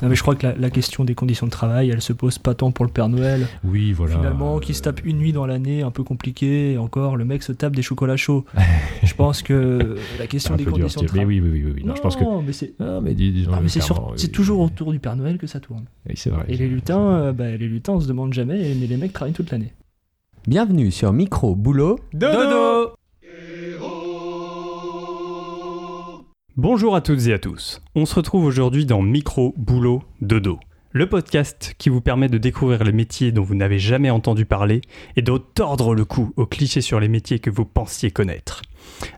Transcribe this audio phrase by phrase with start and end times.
[0.00, 2.38] Non, mais je crois que la, la question des conditions de travail, elle se pose
[2.38, 3.48] pas tant pour le Père Noël.
[3.64, 4.14] Oui, voilà.
[4.14, 7.42] Finalement, qui se tape une nuit dans l'année, un peu compliqué, et encore, le mec
[7.42, 8.44] se tape des chocolats chauds.
[9.02, 11.40] je pense que la question des dur, conditions de mais travail.
[11.40, 11.82] oui, oui, oui, oui.
[11.84, 12.22] Non, je pense que.
[12.46, 12.74] mais c'est.
[12.78, 14.32] Ah, mais dis- disons mais c'est clairement, sur- c'est oui.
[14.32, 15.84] toujours autour du Père Noël que ça tourne.
[16.08, 16.44] Oui, c'est vrai.
[16.48, 19.32] Et les lutins, euh, bah, les lutins, on se demande jamais, mais les mecs travaillent
[19.34, 19.72] toute l'année.
[20.46, 21.98] Bienvenue sur Micro Boulot.
[22.14, 22.77] Dodo
[26.58, 27.80] Bonjour à toutes et à tous.
[27.94, 30.58] On se retrouve aujourd'hui dans Micro Boulot Dodo,
[30.90, 34.80] le podcast qui vous permet de découvrir les métiers dont vous n'avez jamais entendu parler
[35.14, 38.62] et de tordre le cou aux clichés sur les métiers que vous pensiez connaître.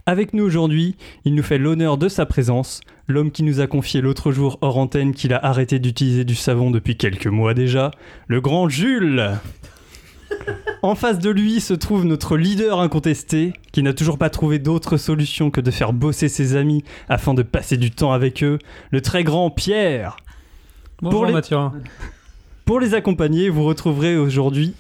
[0.05, 4.03] Avec nous aujourd'hui, il nous fait l'honneur de sa présence, l'homme qui nous a confié
[4.03, 7.91] l'autre jour hors antenne qu'il a arrêté d'utiliser du savon depuis quelques mois déjà,
[8.27, 9.31] le grand Jules
[10.83, 14.97] en face de lui se trouve notre leader incontesté, qui n'a toujours pas trouvé d'autre
[14.97, 18.59] solution que de faire bosser ses amis afin de passer du temps avec eux,
[18.91, 20.17] le très grand Pierre.
[21.03, 21.73] Bonjour les- Mathurin.
[22.65, 24.75] Pour les accompagner, vous retrouverez aujourd'hui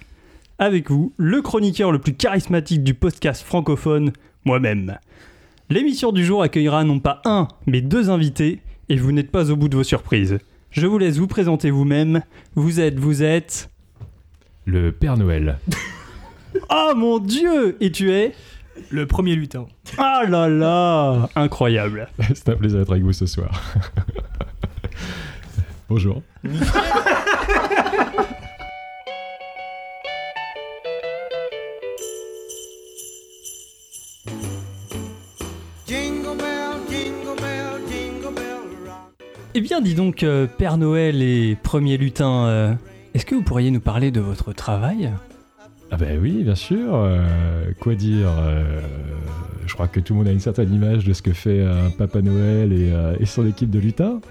[0.59, 4.13] avec vous le chroniqueur le plus charismatique du podcast francophone,
[4.45, 4.99] moi-même.
[5.71, 9.57] L'émission du jour accueillera non pas un, mais deux invités, et vous n'êtes pas au
[9.57, 10.39] bout de vos surprises.
[10.71, 12.23] Je vous laisse vous présenter vous-même.
[12.55, 13.70] Vous êtes, vous êtes...
[14.67, 15.59] Le Père Noël.
[16.69, 18.35] Oh mon dieu Et tu es?
[18.91, 19.67] Le premier lutin.
[19.99, 22.09] Ah là là Incroyable.
[22.35, 23.51] c'est un plaisir d'être avec vous ce soir.
[25.89, 26.23] Bonjour.
[35.87, 39.15] Jingle bell, jingle bell, jingle bell rock.
[39.55, 42.75] Eh bien, dis donc, euh, Père Noël et Premier Lutin, euh,
[43.21, 45.13] est-ce que vous pourriez nous parler de votre travail?
[45.91, 46.95] Ah ben oui, bien sûr.
[46.95, 48.81] euh, quoi dire euh,
[49.67, 51.91] Je crois que tout le monde a une certaine image de ce que fait un
[51.91, 54.23] Papa Noël et, euh, et son équipe de lutins.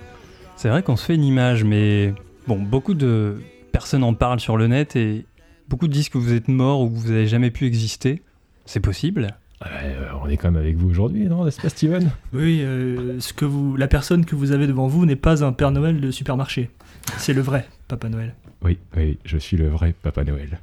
[0.56, 2.16] C'est vrai qu'on se fait une image, mais
[2.48, 3.36] bon, beaucoup de
[3.72, 5.28] personnes en parlent sur le net et
[5.68, 8.24] beaucoup disent que vous êtes mort ou que vous n'avez jamais pu exister.
[8.66, 9.28] C'est possible?
[9.62, 12.10] Ah ben, euh, on est quand même avec vous aujourd'hui, non N'est-ce pas, Steven?
[12.34, 15.54] Oui, euh, ce que vous, la personne que vous avez devant vous n'est pas un
[15.54, 16.72] Père Noël de supermarché.
[17.18, 18.34] C'est le vrai Papa Noël.
[18.64, 20.60] Oui, oui, je suis le vrai Papa Noël.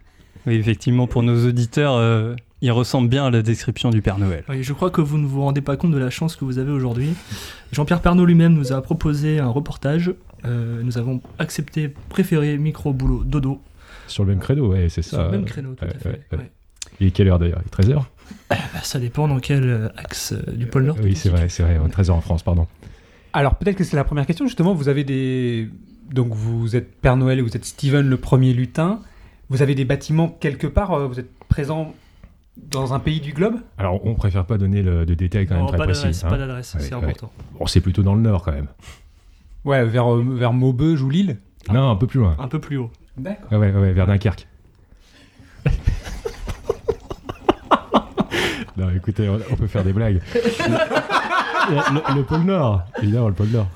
[0.46, 4.44] Oui, effectivement, pour nos auditeurs, euh, il ressemble bien à la description du Père Noël.
[4.48, 6.58] Oui, je crois que vous ne vous rendez pas compte de la chance que vous
[6.58, 7.14] avez aujourd'hui.
[7.72, 10.12] Jean-Pierre Pernaud lui-même nous a proposé un reportage.
[10.44, 13.60] Euh, nous avons accepté, préféré micro, boulot, dodo.
[14.06, 15.24] Sur le même credo, ouais, c'est Sur ça.
[15.24, 16.08] le même créneau, tout ouais, à fait.
[16.10, 16.38] ouais, ouais.
[16.38, 16.50] ouais.
[17.00, 17.60] Il est quelle heure d'ailleurs?
[17.76, 18.02] 13h
[18.48, 20.96] Bah, ça dépend dans quel euh, axe euh, du pôle Nord.
[21.02, 21.78] Oui, c'est vrai, c'est vrai.
[21.78, 22.66] 13h en France, pardon.
[23.36, 24.46] Alors peut-être que c'est la première question.
[24.46, 25.68] Justement, vous avez des.
[26.10, 29.00] Donc vous êtes Père Noël et vous êtes Steven le premier lutin.
[29.50, 30.92] Vous avez des bâtiments quelque part.
[30.94, 31.92] euh, Vous êtes présent
[32.56, 33.56] dans un pays du globe?
[33.76, 36.06] Alors, on préfère pas donner le, de détails quand même Non, très pas précis.
[36.24, 36.28] hein.
[36.30, 37.04] pas d'adresse, Ouais, c'est ouais.
[37.04, 37.30] important.
[37.58, 38.68] Bon, c'est plutôt dans le nord quand même.
[39.66, 41.36] Ouais, vers, euh, vers Maubeuge ou Lille?
[41.70, 42.36] Non, un peu plus loin.
[42.38, 42.90] Un peu plus haut.
[43.18, 43.48] D'accord.
[43.52, 44.48] Ah ouais, ouais, ouais, vers Dunkerque.
[48.76, 50.20] non, écoutez, on, on peut faire des blagues.
[51.70, 53.68] le, le pôle Nord, évidemment, le pôle Nord.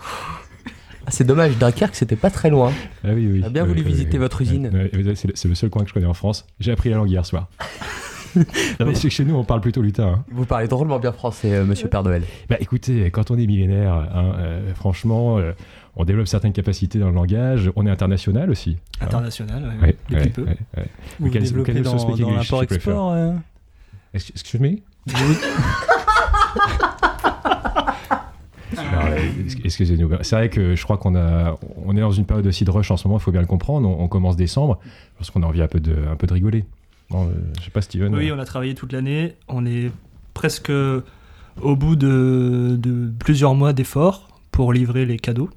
[1.06, 2.72] Ah, c'est dommage, Dunkerque, c'était pas très loin.
[3.04, 3.40] Ah oui, oui.
[3.42, 4.68] On a bien voulu visiter votre usine.
[4.72, 6.46] Ouais, ouais, c'est le- c'est le seul coin que je connais en France.
[6.60, 7.48] J'ai appris la langue hier soir.
[8.36, 8.44] non,
[8.86, 10.06] mais c'est que chez nous, on parle plutôt lutin.
[10.18, 10.24] hein.
[10.30, 12.22] Vous parlez drôlement bien français, euh, monsieur Père Noël.
[12.48, 15.50] Bah écoutez, quand on est millénaire, hein, euh, franchement, euh,
[15.96, 17.72] on développe certaines capacités dans le langage.
[17.74, 18.76] On est international aussi.
[19.00, 19.06] hein.
[19.06, 20.42] International, ouais, Ouais, depuis ouais, peu.
[20.42, 20.86] ouais, ouais.
[21.18, 23.32] Vous We can- we développez dans, speak dans l'import-export euh
[24.14, 24.68] excuse me
[28.76, 29.00] Non, euh, ex-
[29.65, 30.10] Excusez-nous.
[30.22, 32.91] C'est vrai que je crois qu'on a, on est dans une période aussi de rush
[32.91, 33.19] en ce moment.
[33.19, 33.88] Il faut bien le comprendre.
[33.88, 34.78] On, commence décembre
[35.19, 36.65] parce qu'on a envie un peu de, un rigoler.
[37.12, 37.26] Euh,
[37.59, 38.15] je sais pas, Steven.
[38.15, 39.34] Oui, on a travaillé toute l'année.
[39.48, 39.91] On est
[40.34, 45.50] presque au bout de, de plusieurs mois d'efforts pour livrer les cadeaux.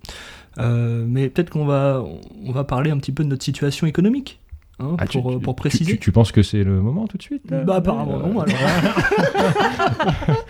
[0.59, 2.03] Euh, mais peut-être qu'on va,
[2.45, 4.39] on va parler un petit peu de notre situation économique,
[4.83, 5.93] hein, Ah, pour, tu- pour tu- préciser.
[5.93, 8.39] Tu, tu penses que c'est le moment tout de suite là Bah apparemment Euh, non.
[8.41, 8.47] Alors,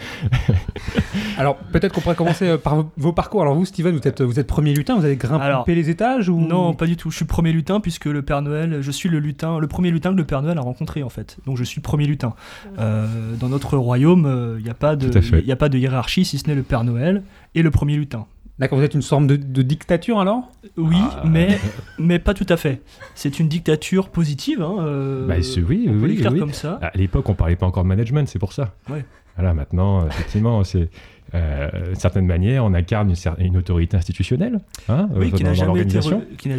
[1.38, 3.42] Alors peut-être qu'on pourrait commencer euh, par vos- parcours.
[3.42, 4.96] Alors vous, Steven, vous êtes, vous êtes premier lutin.
[4.98, 6.40] Vous avez grimpé Alors, les étages ou?
[6.40, 7.12] non, pas du tout.
[7.12, 10.12] Je suis premier lutin puisque le Père Noël, je suis le lutin, le premier lutin
[10.12, 11.38] que le Père Noël a rencontré en fait.
[11.46, 12.34] Donc je suis premier lutin.
[12.80, 13.08] Euh,
[13.40, 15.10] dans notre royaume, il n'y pas de,
[15.40, 17.24] il a pas de hiérarchie si ce n'est le Père Noël
[17.56, 18.26] et le premier lutin.
[18.60, 20.52] D'accord, vous êtes une sorte de, de dictature alors?
[20.78, 21.58] Oui, Ah, mais,
[21.98, 22.82] mais pas tout à fait.
[23.16, 24.62] C'est une dictature positive.
[24.62, 25.36] Hein, euh, Bah,
[25.68, 26.40] oui, on peut oui, l'écrire oui.
[26.40, 26.78] comme ça.
[26.82, 28.76] À l'époque, on parlait pas encore de management, c'est pour ça.
[28.90, 29.04] Ouais.
[29.36, 30.90] Voilà, maintenant, effectivement, c'est
[31.34, 35.54] euh, d'une certaine manière, on incarne une, une autorité institutionnelle hein, Oui, euh, qui n'a
[35.56, 36.00] jamais, été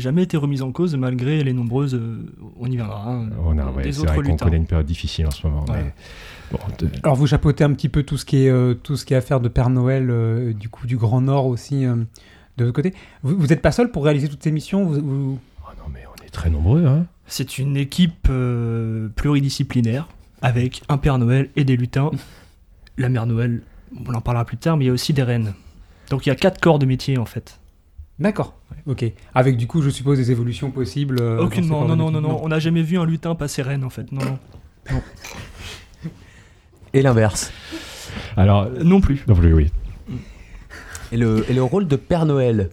[0.00, 1.94] jamais remise en cause malgré les nombreuses.
[1.94, 2.26] euh,
[2.58, 3.08] on y viendra.
[3.08, 5.46] hein, On a, ouais, des c'est autres vrai qu'on connaît une période difficile en ce
[5.46, 5.64] moment.
[5.68, 5.74] Ouais.
[5.84, 5.92] mais
[6.58, 9.04] bon, de- Alors vous chapeautez un petit peu tout ce qui est, euh, tout ce
[9.04, 11.96] qui est affaire de Père Noël, euh, du coup du Grand Nord aussi, euh,
[12.56, 12.94] de votre côté.
[13.22, 16.00] Vous, vous êtes pas seul pour réaliser toutes ces missions vous, vous- Oh non, mais
[16.06, 17.06] on est très nombreux, hein.
[17.26, 20.08] C'est une équipe euh, pluridisciplinaire
[20.42, 22.10] avec un Père Noël et des lutins.
[22.98, 23.62] La Mère Noël,
[24.06, 25.52] on en parlera plus tard, mais il y a aussi des reines.
[26.10, 27.58] Donc il y a quatre corps de métier en fait.
[28.20, 28.54] D'accord.
[28.86, 29.04] Ok.
[29.34, 31.18] Avec du coup, je suppose des évolutions possibles.
[31.20, 32.28] euh, Aucunement, non, non, non, coordonnées.
[32.28, 34.12] non, on n'a jamais vu un lutin passer reine en fait.
[34.12, 34.38] Non, non.
[36.94, 37.52] Et l'inverse.
[38.36, 39.24] Alors, Non plus.
[39.28, 39.70] non plus, oui.
[41.12, 42.70] Et le, et le rôle de Père Noël,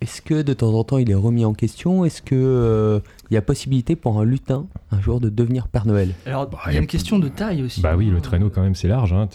[0.00, 2.04] est-ce que de temps en temps il est remis en question?
[2.04, 5.86] Est-ce que euh, il y a possibilité pour un lutin un jour de devenir Père
[5.86, 6.10] Noël?
[6.26, 7.80] Alors, Bah, il y a une question de taille aussi.
[7.80, 9.12] Bah oui, le traîneau quand même c'est large.
[9.12, 9.28] Hein,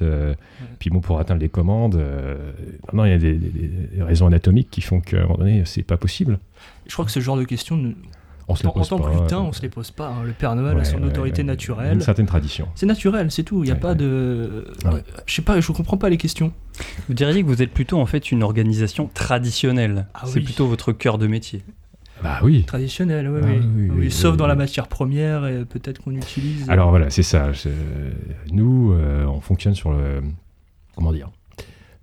[0.79, 2.51] Puis bon, pour atteindre les commandes, euh,
[2.93, 3.49] non, il y a des, des-
[3.95, 6.39] des raisons anatomiques qui font qu'à un moment donné, c'est pas possible.
[6.87, 7.93] Je crois que ce genre de questions, ne-
[8.49, 9.09] On se les en, en pose tant pas.
[9.11, 10.07] que lutin, on se les pose pas.
[10.07, 10.23] hein.
[10.25, 11.29] Le Père Noël a son autorité ouais.
[11.31, 11.93] Il y a naturelle.
[11.95, 12.67] Une certaine tradition.
[12.75, 13.63] C'est naturel, c'est tout.
[13.63, 13.95] Il n'y a Ouais, pas ouais.
[13.95, 14.65] de.
[14.85, 15.03] Ouais.
[15.25, 16.53] Je sais pas, je comprends pas les questions.
[17.09, 20.07] Vous diriez que vous êtes plutôt en fait une organisation traditionnelle.
[20.13, 20.45] Ah c'est oui.
[20.45, 21.61] plutôt votre cœur de métier.
[22.23, 22.63] Bah oui.
[22.63, 23.57] Traditionnel, oui, Ah, oui.
[23.59, 26.67] oui, Oui, oui, Sauf oui, dans la matière première, et peut-être qu'on utilise.
[26.69, 27.53] Alors voilà, c'est ça.
[27.53, 27.69] c'est-
[28.51, 30.23] Nous, euh, on fonctionne sur le.
[30.95, 31.29] Comment dire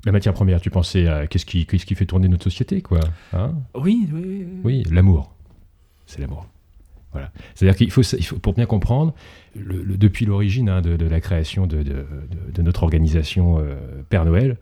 [0.05, 3.01] La matière première, tu pensais à qu'est-ce qui, qu'est-ce qui fait tourner notre société, quoi
[3.33, 3.55] hein?
[3.75, 4.47] Oui, oui, oui.
[4.63, 5.34] Oui, l'amour.
[6.07, 6.47] C'est l'amour.
[7.13, 7.31] Voilà.
[7.55, 8.03] C'est-à-dire qu'il faut,
[8.39, 9.15] pour bien comprendre,
[9.55, 11.85] depuis l'origine hein, de, la création de,
[12.59, 13.77] notre organisation euh,
[14.09, 14.57] Père Noël,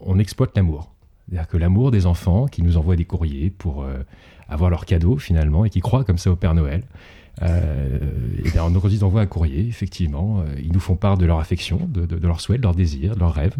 [0.00, 0.90] on exploite l'amour.
[1.28, 3.98] C'est-à-dire que l'amour des enfants qui nous envoient des courriers pour euh,
[4.48, 6.82] avoir leurs cadeaux finalement et qui croient comme ça au Père Noël.
[7.42, 7.98] Euh,
[8.44, 11.26] et bien, donc, quand ils envoient un courrier, effectivement, euh, ils nous font part de
[11.26, 13.56] leur affection, de, leurs souhaits, de leurs désirs, de leurs rêves.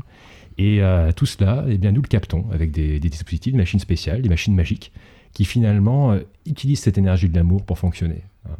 [0.60, 0.80] Et
[1.14, 4.56] tout cela, eh bien, nous le captons avec des dispositifs, des machines spéciales, des machines
[4.56, 4.90] magiques,
[5.32, 8.22] qui finalement euh, utilisent cette énergie de l'amour pour fonctionner.
[8.46, 8.52] hein.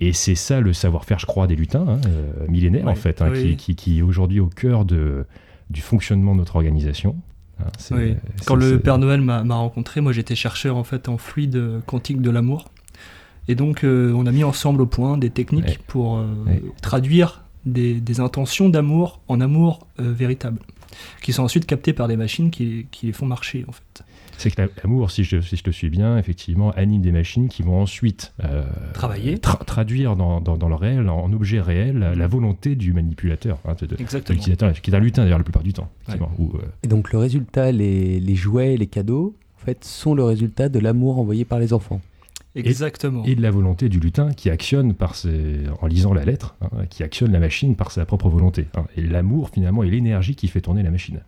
[0.00, 3.30] Et c'est ça le savoir-faire, je crois, des lutins, hein, euh, millénaires en fait, hein,
[3.32, 3.56] oui.
[3.56, 5.24] qui, qui, qui est aujourd'hui au cœur de,
[5.70, 7.16] du fonctionnement de notre organisation.
[7.60, 7.66] hein.
[7.92, 8.16] Oui.
[8.38, 11.80] c'est- Quand le Père Noël m'a rencontré, moi j'étais chercheur en fait en fluide euh,
[11.86, 12.68] quantique de l'amour.
[13.46, 15.78] Et donc euh, on a mis ensemble au point des techniques Ouais.
[15.86, 16.62] pour euh, Ouais.
[16.82, 20.58] traduire des, des intentions d'amour en amour euh, véritable,
[21.22, 24.02] qui sont ensuite captées par des machines qui, qui les font marcher en fait.
[24.38, 27.48] C'est que la- l'amour, si je, si je te suis bien, effectivement, anime des machines
[27.48, 29.36] qui vont ensuite euh, Travailler.
[29.36, 33.58] tra- traduire dans, dans, dans le réel, en objet réel, la, la volonté du manipulateur,
[33.64, 34.34] hein, de, de- de Exactement.
[34.36, 35.88] l'utilisateur, qui est un lutin d'ailleurs la plupart du temps.
[36.10, 36.14] euh,
[36.82, 40.78] Et donc le résultat, les, les jouets, les cadeaux, en fait, sont le résultat de
[40.78, 42.00] l'amour envoyé par les enfants.
[42.56, 43.24] Exactement.
[43.24, 46.84] et de la volonté du lutin qui actionne par ses, en lisant la lettre, hein,
[46.88, 48.66] qui actionne la machine par sa propre volonté.
[48.76, 48.84] hein.
[48.96, 51.20] Et l'amour finalement est l'énergie qui fait tourner la machine.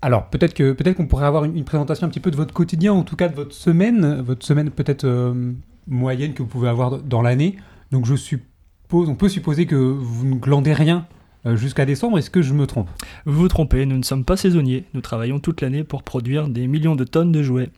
[0.00, 2.92] Alors peut-être que peut-être qu'on pourrait avoir une, présentation un petit peu de votre quotidien,
[2.92, 5.52] en tout cas de votre semaine, votre semaine peut-être euh,
[5.88, 7.56] moyenne que vous pouvez avoir dans l'année.
[7.90, 11.06] Donc je suppose, on peut supposer que vous ne glandez rien
[11.46, 12.18] euh, jusqu'à décembre.
[12.18, 12.88] Est-ce que je me trompe?
[13.26, 14.84] Vous vous trompez, nous ne sommes pas saisonniers.
[14.94, 17.70] Nous travaillons toute l'année pour produire des millions de tonnes de jouets.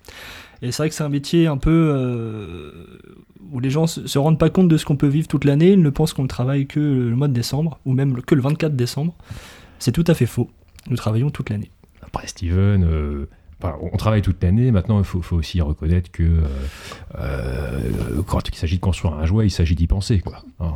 [0.60, 3.00] Et c'est vrai que c'est un métier un peu euh,
[3.50, 5.70] où les gens se, se rendent pas compte de ce qu'on peut vivre toute l'année.
[5.72, 8.42] Ils ne pensent qu'on ne travaille que le mois de décembre, ou même que le
[8.42, 9.14] 24 décembre.
[9.78, 10.50] C'est tout à fait faux.
[10.90, 11.70] Nous travaillons toute l'année.
[12.12, 13.26] Après Steven, euh,
[13.62, 14.72] on travaille toute l'année.
[14.72, 16.42] Maintenant, il faut, aussi reconnaître que euh,
[17.18, 20.18] euh, quand il s'agit de construire un jouet, il s'agit d'y penser.
[20.20, 20.42] quoi.
[20.58, 20.72] Hein,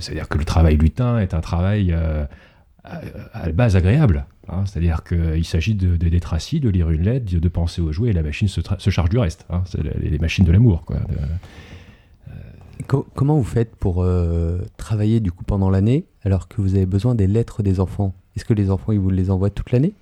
[0.00, 2.28] C'est-à-dire que le travail lutin est un travail à,
[3.46, 4.26] la base agréable.
[4.48, 4.66] hein.
[4.66, 8.10] C'est-à-dire qu'il s'agit de- de- d'être assis, de lire une lettre, de, penser au jouet
[8.10, 9.46] et la machine se, charge du reste.
[9.48, 9.62] hein.
[9.64, 10.84] C'est les, machines de l'amour.
[10.84, 10.96] quoi.
[13.14, 14.04] Comment vous faites pour
[14.76, 18.14] travailler du coup pendant l'année alors que vous avez besoin des lettres des enfants?
[18.36, 19.94] Est-ce que les enfants ils vous les envoient toute l'année?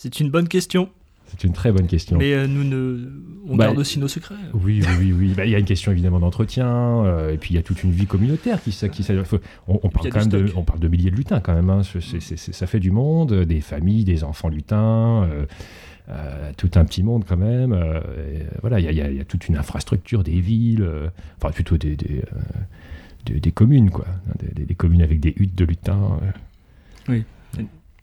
[0.00, 0.88] C'est une bonne question,
[1.26, 2.16] C'est une très bonne question.
[2.18, 3.10] mais euh, nous ne,
[3.48, 4.36] on Bah, garde aussi nos secrets.
[4.54, 5.12] Oui, oui, oui.
[5.12, 5.34] oui.
[5.36, 6.68] Bah, Il y a une question évidemment d'entretien,
[7.04, 9.04] euh, et puis il y a toute une vie communautaire qui, qui
[9.66, 10.56] on, parle quand même de, stock.
[10.56, 11.68] on parle de milliers de lutins quand même.
[11.68, 11.82] hein.
[11.82, 15.24] Ça fait du monde, des familles, des enfants lutins,
[16.10, 17.72] euh, tout un petit monde quand même.
[17.74, 20.88] et, voilà, il y a, y y toute une infrastructure, des villes,
[21.38, 22.22] enfin plutôt des, des,
[23.26, 26.18] des- des communes quoi, hein, des, communes avec des huttes de lutins.
[27.10, 27.20] euh.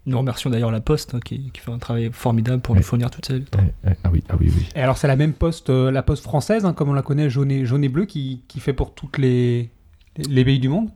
[0.08, 2.80] Nous remercions d'ailleurs la Poste hein, qui, qui fait un travail formidable pour Ouais.
[2.80, 3.58] nous fournir toutes ces lettres.
[3.58, 4.66] Ouais, ouais, ah oui, ah oui, oui.
[4.76, 7.30] Et alors c'est la même poste, euh, la poste française, hein, comme on la connaît,
[7.30, 9.72] jaune et, jaune et bleu, qui, qui fait pour toutes les,
[10.18, 10.90] les pays du monde?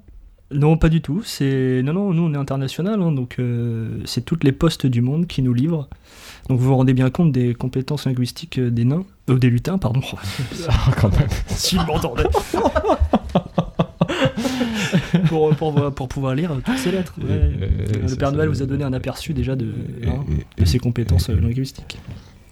[0.51, 1.21] Non, pas du tout.
[1.23, 2.13] C'est non, non.
[2.13, 5.53] Nous, on est international, hein, donc euh, c'est toutes les postes du monde qui nous
[5.53, 5.87] livrent.
[6.47, 9.77] Donc vous vous rendez bien compte des compétences linguistiques euh, des nains, euh, des lutins,
[9.77, 10.01] pardon.
[10.69, 11.27] Ah, quand même.
[11.47, 12.23] S'ils m'entendaient.
[15.29, 17.13] pour, pour, pour pouvoir lire toutes ces lettres.
[17.19, 17.25] ouais.
[17.29, 17.49] Euh,
[18.09, 19.73] le Père ça- Noël vous a donné un aperçu déjà de,
[20.05, 20.25] hein,
[20.57, 21.97] de ses compétences linguistiques.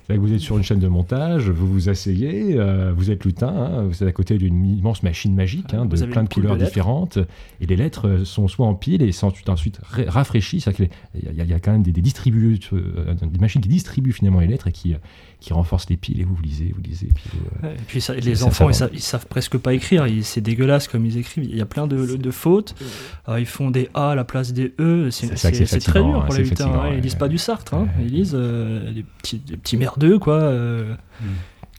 [0.09, 3.81] Vous êtes sur une chaîne de montage, vous vous asseyez, euh, vous êtes lutin, hein,
[3.83, 6.55] vous êtes à côté d'une immense machine magique hein, Vous de avez plein de couleurs
[6.55, 7.17] différentes,
[7.59, 10.63] et les lettres euh, sont soit en pile et sont ensuite, rafraîchies.
[11.13, 12.01] Il y a- il y a quand même des, des
[12.71, 14.95] euh, des machines qui distribuent finalement les lettres et qui,
[15.39, 17.07] qui renforcent les piles, et vous, vous lisez, vous lisez.
[17.07, 17.29] et puis,
[17.63, 20.05] euh, Ouais, Et puis ça- Ça- les ça enfants, ils, ils savent presque pas écrire.
[20.23, 21.43] C'est dégueulasse comme ils écrivent.
[21.45, 22.73] Il y a plein de, de fautes.
[23.25, 25.09] Alors, ils font des A à la place des E.
[25.11, 25.51] C'est très
[26.03, 26.65] dur hein, pour les lutins.
[26.67, 26.89] ouais.
[26.91, 27.01] Ils ouais.
[27.01, 27.73] lisent pas du Sartre.
[27.75, 27.87] hein.
[27.97, 28.05] Ouais.
[28.05, 30.35] Ils lisent euh, des, petits, des petits merdeux, quoi.
[30.35, 31.25] euh, Hmm.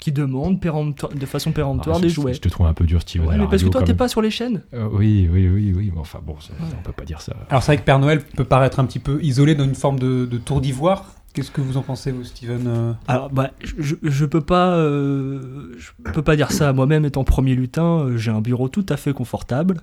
[0.00, 2.32] Qui demandent péremptoire- de façon péremptoire ah, des je- jouets.
[2.34, 3.26] Je te trouve un peu dur, Steven.
[3.26, 4.62] Ouais, mais parce que toi, t'es pas sur les chaînes.
[4.74, 7.34] Euh, oui, oui, oui, oui, mais enfin bon, ça- on peut pas dire ça.
[7.50, 9.98] Alors c'est vrai que Père Noël peut paraître un petit peu isolé dans une forme
[9.98, 11.14] de, de tour d'ivoire.
[11.38, 15.72] Qu'est-ce que vous en pensez, vous, Steven euh Alors, bah, je, je peux pas, euh,
[15.78, 16.72] je peux pas dire ça.
[16.72, 19.80] Moi-même, étant premier lutin, euh, j'ai un bureau tout à fait confortable.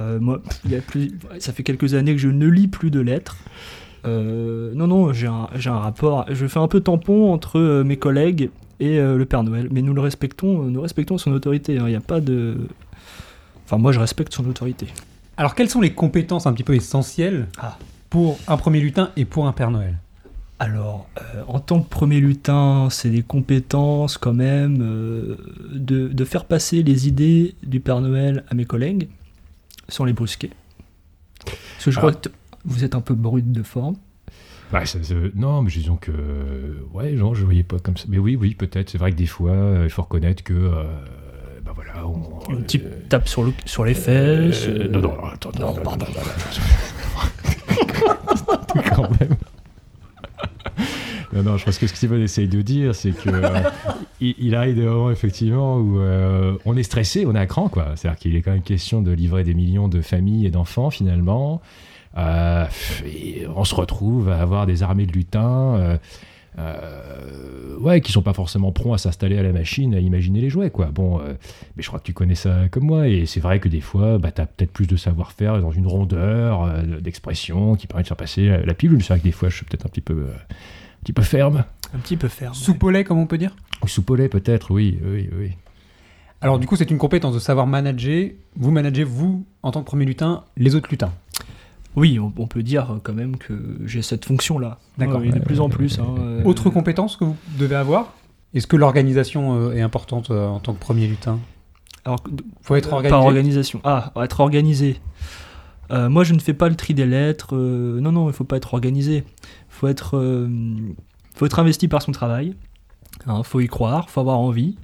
[0.00, 1.10] Euh, moi, il y a plus,
[1.40, 3.38] ça fait quelques années que je ne lis plus de lettres.
[4.06, 5.48] Euh, non, non, j'ai un,
[5.80, 6.26] rapport.
[6.30, 10.00] Je fais un peu tampon entre mes collègues et le Père Noël, mais nous le
[10.00, 10.62] respectons.
[10.62, 11.76] Nous respectons son autorité.
[11.78, 11.86] hein.
[11.86, 12.68] Il n'y a pas de.
[13.64, 14.86] Enfin, moi, je respecte son autorité.
[15.36, 17.78] Alors quelles sont les compétences un petit peu essentielles Ah.
[18.10, 19.98] pour un premier lutin et pour un Père Noël?
[20.60, 25.36] Alors, euh, en tant que premier lutin, c'est des compétences quand même euh,
[25.72, 29.08] de, de faire passer les idées du Père Noël à mes collègues
[29.88, 30.50] sans les brusquer.
[31.44, 32.00] Parce que je Ah.
[32.00, 32.28] crois que
[32.64, 33.96] vous êtes un peu brut de forme.
[34.72, 36.12] Bah, ça- ça- non, mais disons que.
[36.94, 38.04] Ouais, genre, je voyais pas comme ça.
[38.08, 38.90] Mais oui, oui, peut-être.
[38.90, 40.54] C'est vrai que des fois, euh, il faut reconnaître que.
[40.54, 40.84] euh,
[41.64, 42.06] bah voilà.
[42.06, 44.66] On, Une petite euh, tape sur, le, sur les fesses.
[44.68, 46.06] euh, euh, non, non, attends, non, non, pardon.
[48.94, 49.30] quand même.
[49.30, 49.53] Non, non,
[51.34, 53.60] je pense que ce que Steven essaye de dire, c'est que euh,
[54.20, 57.68] il, il arrive des moments effectivement où euh, on est stressé, on est à cran,
[57.68, 57.92] quoi.
[57.96, 61.60] C'est-à-dire qu'il est quand même question de livrer des millions de familles et d'enfants finalement.
[62.16, 62.64] Euh,
[63.04, 65.74] et on se retrouve à avoir des armées de lutins.
[65.76, 65.98] euh,
[66.58, 70.50] euh, ouais, qui sont pas forcément prompts à s'installer à la machine, à imaginer les
[70.50, 70.86] jouets, quoi.
[70.86, 71.34] Bon, euh,
[71.76, 74.18] mais je crois que tu connais ça comme moi, et c'est vrai que des fois,
[74.18, 78.08] bah, tu as peut-être plus de savoir-faire dans une rondeur euh, d'expression qui permet de
[78.08, 79.02] faire passer la, pilule.
[79.02, 80.28] C'est vrai que des fois, je suis peut-être un petit peu,
[81.04, 81.64] petit peu ferme.
[81.94, 82.54] Un petit peu ferme.
[82.54, 85.50] Soupe au lait, comme on peut dire Ou sous peut-être, oui, oui, oui.
[86.40, 88.30] Alors du coup c'est une compétence de savoir manager.
[88.56, 91.12] Vous managez, vous, en tant que premier lutin, les autres lutins.
[91.96, 94.78] Oui, on, on peut dire quand même que j'ai cette fonction-là.
[94.98, 95.20] D'accord.
[95.20, 95.98] De plus en plus.
[96.00, 98.12] hein, euh, Autre compétence que vous devez avoir
[98.52, 101.38] Est-ce que l'organisation euh, est importante euh, en tant que premier lutin?
[102.04, 102.22] Alors,
[102.62, 103.24] Faut être Par organisé.
[103.26, 103.80] organisation.
[103.84, 105.00] Ah, être organisé.
[105.90, 107.54] Euh, moi, je ne fais pas le tri des lettres.
[107.56, 109.24] euh, non, non, il faut pas être organisé.
[109.68, 110.48] faut être, euh,
[111.34, 112.54] faut être investi par son travail.
[113.26, 114.76] Il faut y croire, faut avoir envie.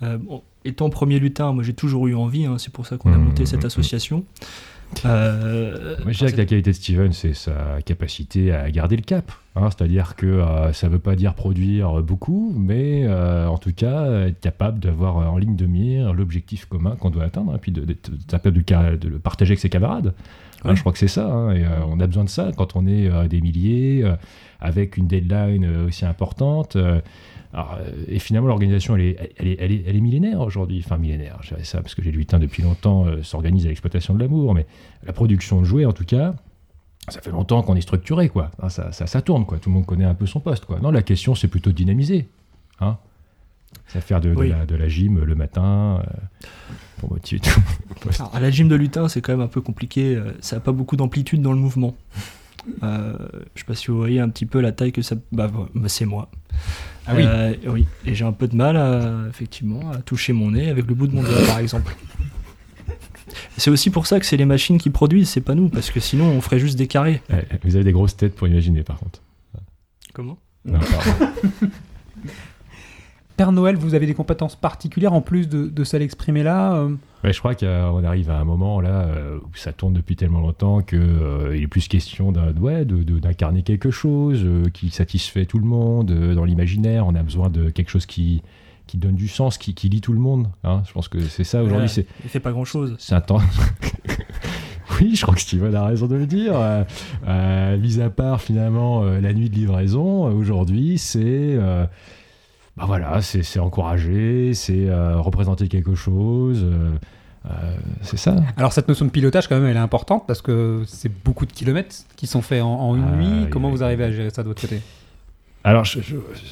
[0.00, 2.44] Bon, étant premier lutin, moi j'ai toujours eu envie.
[2.46, 3.66] hein, c'est pour ça qu'on a Mmh, monté mmh, cette mmh.
[3.66, 4.24] association.
[5.04, 9.02] Euh, Moi, je dirais que la qualité de Steven, c'est sa capacité à garder le
[9.02, 9.30] cap.
[9.54, 9.68] hein.
[9.70, 14.26] C'est-à-dire que euh, ça ne veut pas dire produire beaucoup, mais euh, en tout cas,
[14.26, 18.10] être capable d'avoir en ligne de mire l'objectif commun qu'on doit atteindre, et puis d'être
[18.28, 18.62] capable
[18.98, 20.14] de, le partager avec ses camarades.
[20.64, 21.26] Hein, je crois que c'est ça.
[21.26, 24.04] hein, et, on a besoin de ça quand on est des milliers,
[24.60, 26.76] avec une deadline aussi importante.
[27.56, 30.82] Euh, alors, et finalement, l'organisation, elle est, elle, est, elle, est, elle est millénaire aujourd'hui.
[30.84, 34.14] Enfin, millénaire, je dirais ça parce que les lutins, depuis longtemps, euh, s'organisent à l'exploitation
[34.14, 34.54] de l'amour.
[34.54, 34.66] Mais
[35.04, 36.34] la production de jouets, en tout cas,
[37.08, 38.50] ça fait longtemps qu'on est structuré, quoi.
[38.60, 39.58] Hein, ça, ça, ça tourne, quoi.
[39.58, 40.80] Tout le monde connaît un peu son poste, quoi.
[40.80, 42.28] Non, la question, c'est plutôt de dynamiser.
[42.80, 42.98] Hein
[43.88, 44.48] c'est faire de, de Oui.
[44.50, 46.46] la, de la gym le matin euh,
[46.98, 47.60] pour motiver tout.
[48.18, 50.20] Alors, à la gym de lutin, c'est quand même un peu compliqué.
[50.40, 51.94] Ça n'a pas beaucoup d'amplitude dans le mouvement.
[52.82, 53.16] Euh,
[53.54, 55.16] je sais pas si vous voyez un petit peu la taille que ça.
[55.32, 56.30] Bah, bah, c'est moi.
[57.06, 57.22] Ah oui.
[57.24, 57.86] Euh, oui.
[58.04, 61.06] Et j'ai un peu de mal à, effectivement, à toucher mon nez avec le bout
[61.06, 61.94] de mon doigt, par exemple.
[63.58, 66.00] C'est aussi pour ça que c'est les machines qui produisent, c'est pas nous, parce que
[66.00, 67.22] sinon on ferait juste des carrés.
[67.30, 69.20] Ouais, Vous avez des grosses têtes pour imaginer, par contre.
[70.12, 70.38] Comment?
[70.64, 71.32] Non, pardon.
[73.36, 76.94] Père Noël, vous avez des compétences particulières en plus de, de celles exprimées là euh,
[77.22, 80.40] Ouais, je crois qu'on arrive à un moment là euh, où ça tourne depuis tellement
[80.40, 84.70] longtemps que euh, il est plus question d'un- ouais, de- de- d'incarner quelque chose euh,
[84.72, 87.06] qui satisfait tout le monde euh, dans l'imaginaire.
[87.06, 88.42] On a besoin de quelque chose qui,
[88.86, 90.48] qui donne du sens, qui, qui lie tout le monde.
[90.64, 90.82] hein.
[90.86, 91.88] Je pense que c'est ça aujourd'hui.
[91.88, 92.94] Ouais, c'est Il fait pas grand chose.
[92.98, 93.40] c'est un temps.
[95.00, 96.52] oui, je crois que Steven a raison de le dire.
[96.54, 96.84] Euh,
[97.28, 101.58] euh, mis à part finalement euh, la nuit de livraison, aujourd'hui, c'est.
[102.76, 106.62] Bah voilà, c'est encourager, c'est euh, représenter quelque chose.
[106.64, 106.90] euh,
[107.48, 108.36] euh, c'est ça.
[108.56, 111.52] Alors cette notion de pilotage quand même elle est importante parce que c'est beaucoup de
[111.52, 113.46] kilomètres qui sont faits en, en une Ah, nuit.
[113.50, 114.80] Comment vous arrivez à gérer ça de votre côté?
[115.64, 115.84] Alors,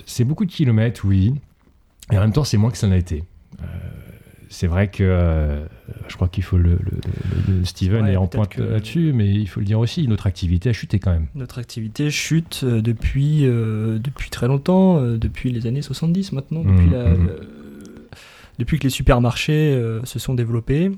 [0.07, 1.35] c'est beaucoup de kilomètres, oui.
[2.11, 3.23] Et en même temps, c'est moins que ça n'a été.
[3.62, 3.64] Euh,
[4.54, 5.64] c'est vrai que euh,
[6.08, 9.61] je crois qu'il faut le, le- Steven Ouais, est en pointe là-dessus, mais il faut
[9.61, 11.26] le dire aussi, notre activité a chuté quand même.
[11.34, 16.62] Notre activité chute euh, depuis, euh, depuis très longtemps, euh, depuis les années 70 maintenant,
[16.64, 17.26] depuis, la- mhm.
[17.26, 17.40] le-
[18.58, 20.92] depuis que les supermarchés se sont développés.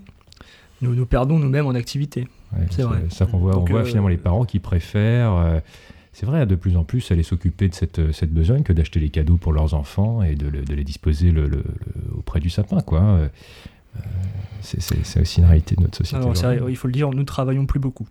[0.82, 2.28] Nous nous perdons nous-mêmes en activité.
[2.52, 2.98] Ouais, C'est vrai.
[3.08, 3.52] ça qu'on voit.
[3.54, 5.60] Donc, on voit finalement les parents qui préfèrent.
[6.16, 9.00] Euh, c'est vrai, de plus en plus, aller s'occuper de cette, cette besogne que d'acheter
[9.00, 12.40] les cadeaux pour leurs enfants et de, le- de les disposer le- le- le- auprès
[12.40, 13.00] du sapin, quoi.
[13.02, 13.28] Euh,
[13.96, 14.00] euh,
[14.62, 16.16] c'est- aussi une réalité de notre société.
[16.16, 18.06] Alors, vrai, il faut le dire, nous travaillons plus beaucoup.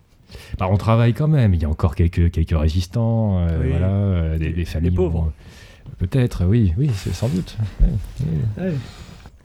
[0.58, 1.54] Bah, on travaille quand même.
[1.54, 3.38] Il y a encore quelques, quelques résistants.
[3.46, 3.68] euh, Oui.
[3.70, 4.90] voilà, euh, des, des familles.
[4.90, 5.20] pauvres.
[5.26, 5.32] vont-
[5.98, 7.56] Peut-être, oui, oui, sans doute.
[7.80, 8.72] Ouais, ouais.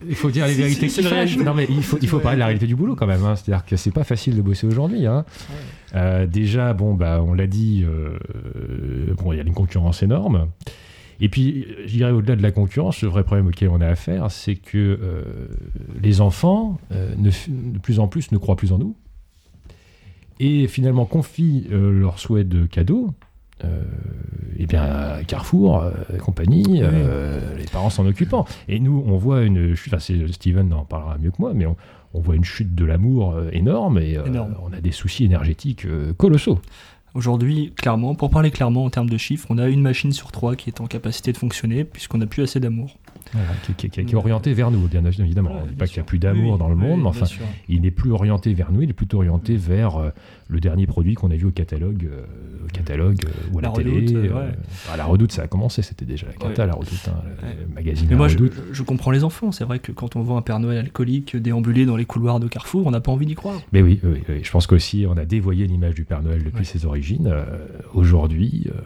[0.07, 1.37] Il faut dire les vérités qui fâchent.
[1.37, 2.23] Non, mais il faut, il faut Ouais.
[2.23, 3.23] parler de la réalité du boulot quand même.
[3.23, 3.35] hein.
[3.35, 5.05] C'est-à-dire que c'est pas facile de bosser aujourd'hui.
[5.05, 5.25] hein.
[5.95, 8.17] Euh, déjà, bon, bah, on l'a dit, euh,
[9.17, 10.47] bon, il y a une concurrence énorme.
[11.19, 14.31] Et puis, je dirais au-delà de la concurrence, le vrai problème auquel on a affaire,
[14.31, 15.23] c'est que euh,
[16.01, 18.95] les enfants, ne de plus en plus, ne croient plus en nous.
[20.39, 23.13] Et finalement, confient leurs souhaits de cadeaux
[24.57, 28.45] eh bien, Carrefour euh, et compagnie, euh, les parents s'en occupant.
[28.67, 31.75] Et nous, on voit une chute, enfin, Steven en parlera mieux que moi, mais on,
[32.13, 34.55] on voit une chute de l'amour euh, énorme et euh, Énorme.
[34.63, 36.59] on a des soucis énergétiques euh, colossaux.
[37.13, 40.55] Aujourd'hui, clairement, pour parler clairement en termes de chiffres, on a une machine sur trois
[40.55, 42.97] qui est en capacité de fonctionner puisqu'on n'a plus assez d'amour.
[43.33, 45.49] Voilà, qui, qui- qui- qui est orienté vers nous, bien évidemment.
[45.49, 47.01] Voilà, on ne dit pas qu'il n'y a plus d'amour Oui, dans le oui, monde,
[47.01, 47.25] mais enfin,
[47.69, 50.09] il n'est plus orienté vers nous, il est plutôt orienté vers euh,
[50.49, 52.23] le dernier produit qu'on a vu au catalogue, euh,
[52.65, 53.91] au catalogue euh, ou à la, La télé.
[53.95, 54.51] Redoute, euh, ouais.
[54.93, 56.67] à la Redoute, ça a commencé, c'était déjà la cata, Ouais.
[56.67, 57.55] la Redoute, hein, le, Ouais.
[57.67, 59.51] le magazine Mais moi, je, comprends les enfants.
[59.51, 62.47] C'est vrai que quand on voit un Père Noël alcoolique déambuler dans les couloirs de
[62.47, 63.61] Carrefour, on n'a pas envie d'y croire.
[63.71, 63.99] Mais oui,
[64.41, 67.27] je pense qu'aussi on a dévoyé l'image du Père Noël depuis ses origines.
[67.27, 67.45] Euh,
[67.93, 68.79] Aujourd'hui, euh,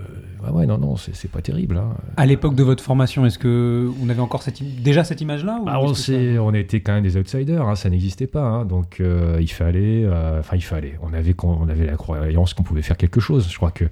[0.44, 1.78] ouais, ouais, non, non, c'est pas terrible.
[1.78, 1.90] hein.
[2.18, 5.80] À l'époque de votre formation, est-ce que on avait encore cette déjà cette image-là Bah,
[5.82, 8.44] on, ça- on était quand même des outsiders, hein, ça n'existait pas.
[8.44, 12.54] hein, donc euh, il fallait, euh, enfin il fallait, on avait, on avait la croyance
[12.54, 13.48] qu'on pouvait faire quelque chose.
[13.50, 13.86] Je crois que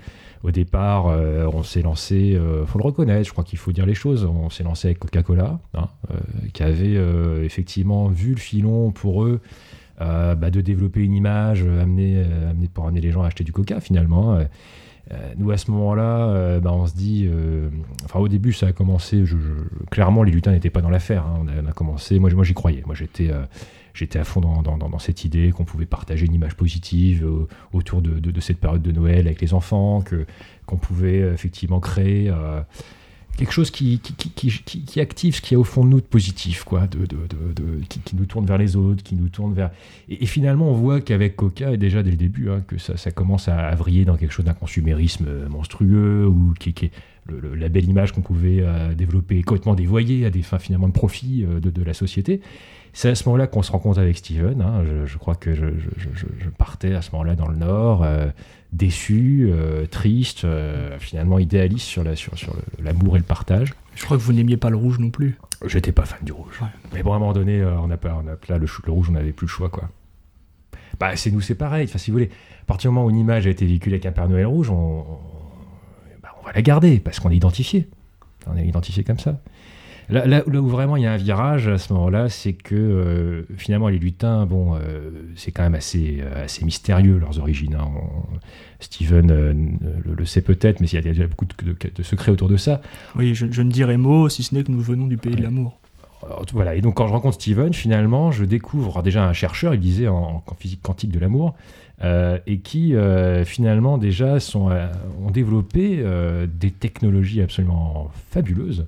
[0.43, 3.85] au départ, euh, on s'est lancé, euh, faut le reconnaître, je crois qu'il faut dire
[3.85, 4.25] les choses.
[4.25, 5.59] On s'est lancé avec Coca-Cola,
[6.53, 6.97] qui avait
[7.45, 9.39] effectivement vu le filon pour eux.
[9.99, 13.79] bah, de développer une image, amener, amener pour amener les gens à acheter du coca
[13.79, 14.37] finalement.
[15.13, 17.69] Euh, nous à ce moment-là, euh, bah, on se dit, euh,
[18.05, 19.23] enfin au début ça a commencé,
[19.91, 21.25] clairement les lutins n'étaient pas dans l'affaire.
[21.25, 21.45] hein.
[21.63, 23.31] on, a, commencé, moi, j'y croyais, moi j'étais,
[24.17, 27.27] à fond dans, cette idée qu'on pouvait partager une image positive
[27.73, 30.03] autour de, cette période de Noël avec les enfants,
[30.65, 32.31] qu'on pouvait effectivement créer.
[33.37, 36.05] Quelque chose qui, qui, qui, active ce qu'il y a au fond de nous de
[36.05, 37.17] positif, quoi, de, de,
[37.55, 39.71] de- qui, nous tourne vers les autres, qui nous tourne vers...
[40.09, 43.11] Et, finalement, on voit qu'avec Coca, et déjà dès le début, hein, que ça, ça
[43.11, 46.91] commence à, à vriller dans quelque chose d'un consumérisme euh, monstrueux, ou qui, est
[47.55, 51.45] la belle image qu'on pouvait euh, développer, complètement dévoyée à des fins finalement de profit
[51.47, 52.41] euh, de la société.
[52.95, 54.61] C'est à ce moment-là qu'on se rencontre avec Steven.
[54.61, 54.83] hein.
[54.85, 55.65] Je, je crois que je,
[56.57, 58.27] partais à ce moment-là dans le Nord, euh,
[58.71, 63.73] déçu, euh, triste, euh, finalement idéaliste sur la- sur, sur le- l'amour et le partage.
[63.95, 65.37] Je crois que vous n'aimiez pas le rouge non plus.
[65.65, 66.59] J'étais pas fan du rouge.
[66.61, 66.67] Ouais.
[66.93, 69.13] Mais bon, à un moment donné, on a pas, on a, là, le, rouge, on
[69.13, 69.89] n'avait plus le choix, quoi.
[70.99, 71.85] Bah, c'est nous, c'est pareil.
[71.89, 72.29] Enfin, si vous voulez,
[72.61, 74.69] à partir du moment où une image a été véhiculée avec un Père Noël rouge,
[74.69, 75.05] on, on-
[76.21, 77.87] bah, on va la garder parce qu'on est identifié.
[78.45, 79.39] On est identifié comme ça.
[80.09, 82.75] Là, là- là où vraiment il y a un virage à ce moment-là, c'est que
[82.75, 87.75] euh, finalement les lutins, bon, euh, c'est quand même assez, euh, assez mystérieux leurs origines.
[87.75, 87.87] hein.
[87.95, 88.37] On-
[88.79, 89.53] Steven euh,
[90.05, 92.49] le, le sait peut-être, mais il y a déjà beaucoup de, de- de secrets autour
[92.49, 92.81] de ça.
[93.15, 95.41] Oui, je, je ne dirai mot si ce n'est que nous venons du pays de
[95.41, 95.79] l'amour.
[96.53, 100.07] Voilà, et donc quand je rencontre Steven, finalement, je découvre déjà un chercheur, il disait
[100.07, 101.53] en, en physique quantique de l'amour,
[102.03, 104.87] euh, et qui euh, finalement déjà sont, euh,
[105.25, 106.01] ont développé
[106.53, 108.85] des technologies absolument fabuleuses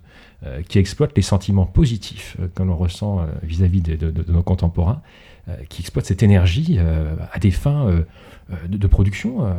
[0.68, 4.44] qui exploitent les sentiments positifs euh, que l'on ressent euh, vis-à-vis de, de- de nos
[4.44, 5.02] contemporains,
[5.48, 8.02] euh, qui exploitent cette énergie euh, à des fins euh,
[8.52, 9.52] euh, de, de production, euh,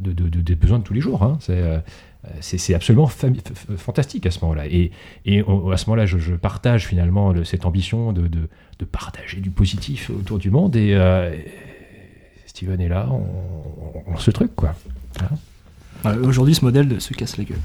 [0.00, 1.22] de, de- de- des besoins de tous les jours.
[1.22, 1.38] hein.
[1.40, 1.78] C'est euh,
[2.76, 4.66] absolument fantastique à ce moment-là.
[4.66, 4.90] Et,
[5.26, 8.28] à ce moment-là, je, je partage finalement le- cette ambition de,
[8.90, 10.74] partager du positif autour du monde.
[10.76, 11.34] Et, euh,
[12.46, 14.74] Steven est là, on, on, on lance ce truc, quoi.
[16.02, 17.58] Voilà, Aujourd'hui, ce modèle se casse la gueule.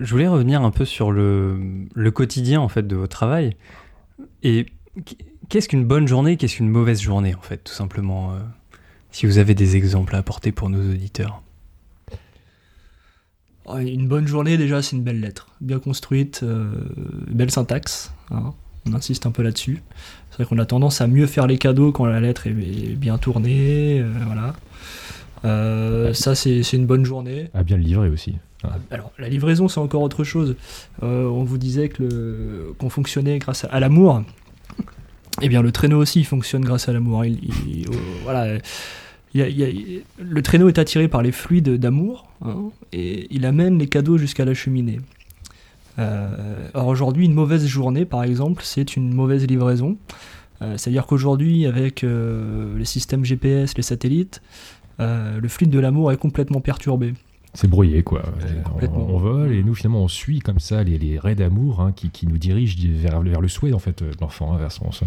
[0.00, 1.58] Je voulais revenir un peu sur le,
[1.94, 3.56] le quotidien en fait de votre travail.
[4.42, 4.66] Et
[5.48, 8.32] qu'est-ce qu'une bonne journée, qu'est-ce qu'une mauvaise journée en fait, tout simplement.
[8.32, 8.38] euh,
[9.10, 11.42] si vous avez des exemples à apporter pour nos auditeurs?
[13.78, 15.48] Une bonne journée, déjà, c'est une belle lettre.
[15.60, 16.72] Bien construite, euh,
[17.30, 18.12] belle syntaxe.
[18.30, 18.54] hein.
[18.86, 19.80] On insiste un peu là-dessus.
[20.30, 23.18] C'est vrai qu'on a tendance à mieux faire les cadeaux quand la lettre est, bien
[23.18, 24.00] tournée.
[24.00, 24.54] euh, voilà.
[25.44, 27.48] Euh, ça, c'est c'est une bonne journée.
[27.54, 28.36] À bien le livrer aussi.
[28.90, 30.56] Alors, la livraison, c'est encore autre chose.
[31.02, 34.22] Euh, on vous disait que le- qu'on fonctionnait grâce à, l'amour.
[35.40, 37.22] Eh bien, le traîneau aussi fonctionne grâce à l'amour.
[37.22, 37.32] Euh,
[38.22, 38.58] voilà.
[39.34, 44.44] Le traîneau est attiré par les fluides d'amour hein, et il amène les cadeaux jusqu'à
[44.44, 45.00] la cheminée.
[45.98, 49.96] Euh, or aujourd'hui, une mauvaise journée, par exemple, c'est une mauvaise livraison.
[50.60, 54.42] Euh, C'est-à-dire qu'aujourd'hui, avec euh, les systèmes GPS, les satellites,
[54.98, 57.14] le fluide de l'amour est complètement perturbé.
[57.54, 58.22] C'est brouillé, quoi.
[58.80, 61.92] Ouais, on, vole et nous, finalement, on suit comme ça les, les raies d'amour hein,
[61.94, 64.72] qui, qui nous dirigent vers, vers le souhait, en fait, euh, de l'enfant, hein, vers
[64.72, 65.06] son, son-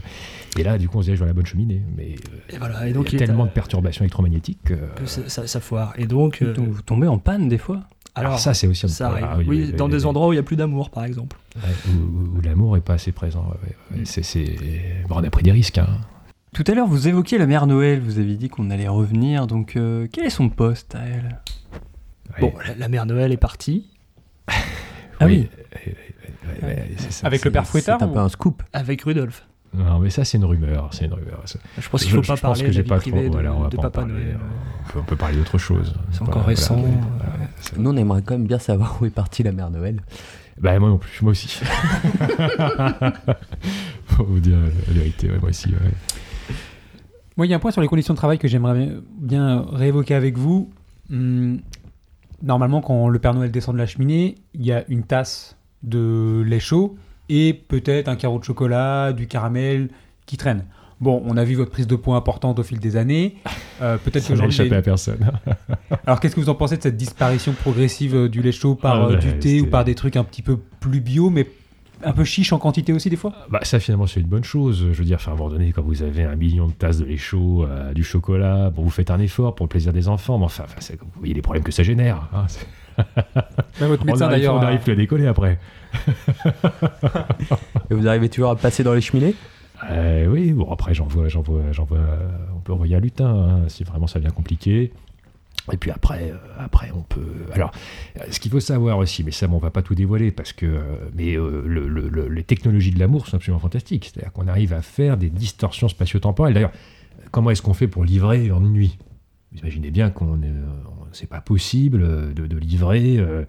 [0.57, 1.81] Et là, du coup, on se dirige vers la bonne cheminée.
[1.97, 2.15] Mais
[2.51, 2.85] euh, Et voilà.
[2.87, 4.69] Et il y a il tellement de perturbations électromagnétiques.
[4.71, 5.93] euh, que ça, ça- ça foire.
[5.97, 7.81] Et donc, euh, Donc vous tombez en panne des fois
[8.17, 9.25] alors, alors, ça, c'est aussi un ça problème.
[9.29, 9.45] arrive.
[9.47, 10.05] Ah oui, oui, oui, dans oui, des oui.
[10.05, 11.37] endroits où il n'y a plus d'amour, par exemple.
[11.57, 11.91] Ouais, où,
[12.35, 13.41] où- où l'amour est pas assez présent.
[13.49, 14.05] ouais, ouais, Mm.
[14.05, 14.55] C'est, c'est...
[15.09, 15.79] Bon, on a pris des risques.
[15.79, 15.87] Hein.
[16.53, 19.75] Tout à l'heure, vous évoquiez la mère Noël, vous avez dit qu'on allait revenir, donc
[19.75, 21.41] euh, quel est son poste à elle?
[22.41, 23.87] Bon, la, la mère Noël est partie
[25.19, 25.47] Ah oui.
[27.09, 27.27] ça.
[27.27, 28.61] Avec le père Fouettard C'est un peu un scoop.
[28.73, 29.45] avec Rudolf.
[29.73, 30.89] Non, mais ça, c'est une rumeur.
[30.93, 31.43] C'est une rumeur.
[31.77, 33.23] Je pense qu'il ne je faut pas parler que de j'ai la vie pas privée
[33.23, 33.31] trop.
[33.33, 34.13] voilà, on va de, de pas Papa parler.
[34.13, 34.37] Noël.
[34.39, 35.95] On peut, on peut parler d'autre chose.
[36.11, 36.75] C'est encore voilà, récent.
[36.77, 39.69] ouais, euh, voilà, Nous, on aimerait quand même bien savoir où est partie la mère
[39.71, 40.01] Noël.
[40.59, 41.59] Bah, moi non plus, moi aussi.
[44.15, 45.69] Pour vous dire la vérité, ouais, moi aussi.
[45.69, 46.55] ouais.
[47.37, 50.15] Moi, il y a un point sur les conditions de travail que j'aimerais bien réévoquer
[50.15, 50.71] avec vous.
[51.11, 51.59] Hum,
[52.45, 56.43] normalement, quand le Père Noël descend de la cheminée, il y a une tasse de
[56.45, 56.95] lait chaud
[57.27, 59.89] et peut-être un carreau de chocolat, du caramel
[60.25, 60.65] qui traîne.
[61.01, 63.35] Bon, on a vu votre prise de poids importante au fil des années.
[63.81, 65.31] Euh, peut-être n'a qu'aujourd'hui, échappé à personne.
[66.07, 68.95] Alors, qu'est-ce que vous en pensez de cette disparition progressive euh, du lait chaud par
[68.95, 71.45] Ah, euh, du thé ou par des trucs un petit peu plus bio, mais
[72.03, 74.87] un peu chiche en quantité aussi des fois Bah, ça, finalement, c'est une bonne chose.
[74.91, 76.97] Je veux dire, enfin, à un moment donné, quand vous avez un million de tasses
[76.99, 80.07] de lait chaud, euh, du chocolat, bon, vous faites un effort pour le plaisir des
[80.07, 82.27] enfants, mais enfin, enfin, c'est- vous voyez les problèmes que ça génère.
[82.33, 82.45] hein.
[83.81, 84.55] Même votre On médecin d'ailleurs.
[84.55, 85.59] on n'arrive plus à décoller après.
[87.89, 89.35] Et vous arrivez toujours à passer dans les cheminées?
[89.89, 91.99] Euh, oui, bon, après, j'en vois, j'en vois, j'en vois,
[92.55, 94.91] on peut envoyer un lutin hein, si vraiment ça devient compliqué.
[95.71, 97.25] Et puis après, euh, après on peut.
[97.53, 97.71] Alors,
[98.19, 100.65] euh, ce qu'il faut savoir aussi, mais ça, on va pas tout dévoiler parce que,
[100.65, 100.81] euh,
[101.15, 104.11] mais euh, le- le- le- les technologies de l'amour sont absolument fantastiques.
[104.13, 106.53] C'est-à-dire qu'on arrive à faire des distorsions spatio-temporelles.
[106.53, 106.71] D'ailleurs,
[107.31, 108.97] comment est-ce qu'on fait pour livrer en nuit?
[109.51, 113.17] Vous imaginez bien qu'on, on- c'est pas possible euh, de, livrer.
[113.17, 113.43] euh,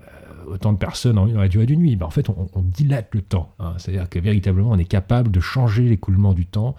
[0.00, 0.04] euh,
[0.46, 1.96] autant de personnes en, dans la durée d'une nuit.
[1.96, 3.54] Ben, en fait, on, dilate le temps.
[3.60, 3.74] hein.
[3.78, 6.74] C'est-à-dire que véritablement, on est capable de changer l'écoulement du temps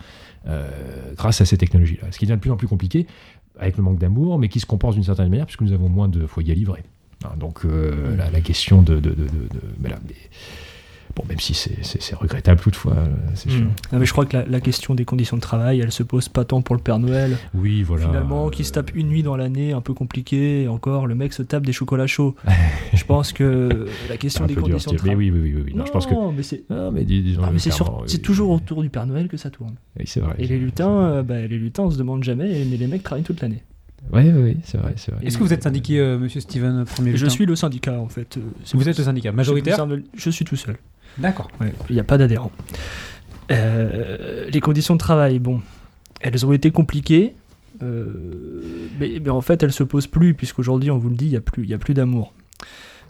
[0.48, 0.70] euh,
[1.16, 2.12] grâce à ces technologies-là.
[2.12, 3.08] Ce qui devient de plus en plus compliqué
[3.60, 6.08] avec le manque d'amour, mais qui se compense d'une certaine manière puisque nous avons moins
[6.08, 6.84] de foyers à livrer.
[7.24, 9.02] Hein, donc euh, la, question de...
[11.16, 13.62] bon, même si c'est, regrettable toutefois, euh, c'est sûr.
[13.62, 13.72] Mm.
[13.94, 16.30] Non, mais je crois que la, la question des conditions de travail, elle se pose
[16.30, 17.38] pas tant pour le Père Noël.
[17.54, 18.06] Oui, voilà.
[18.08, 21.34] Finalement, qui se tape une nuit dans l'année, un peu compliqué, et encore, le mec
[21.34, 22.36] se tape des chocolats chauds.
[22.94, 25.16] je pense que la question des dur, conditions de travail.
[25.16, 25.74] oui, oui, oui, oui, oui.
[25.76, 26.14] Non, je pense que...
[26.36, 26.64] mais c'est.
[26.70, 28.56] Ah, mais, dis- disons Ah, mais c'est, sur- clairement, c'est oui, toujours oui.
[28.58, 29.76] autour du Père Noël que ça tourne.
[30.00, 30.36] Oui, c'est vrai.
[30.40, 33.24] Et les lutins, euh, bah, les lutins, on se demande jamais, mais les mecs travaillent
[33.24, 33.64] toute l'année.
[34.14, 35.26] Oui, oui, oui, c'est vrai, c'est vrai.
[35.26, 38.08] Est-ce que vous êtes syndiqué, euh, monsieur Steven, premier Je lutin suis le syndicat, en
[38.08, 38.38] fait.
[38.38, 38.42] euh,
[38.74, 40.76] Vous êtes le syndicat majoritaire Je suis tout seul.
[41.18, 41.50] D'accord.
[41.62, 42.52] Ouais, Il n'y a pas d'adhérents.
[43.52, 45.62] Euh, les conditions de travail, bon,
[46.22, 47.34] elles ont été compliquées,
[47.84, 48.08] euh,
[49.00, 51.36] mais, mais en fait, elles se posent plus, puisqu'aujourd'hui, on vous le dit, il n'y
[51.38, 52.34] a plus, il y a plus d'amour.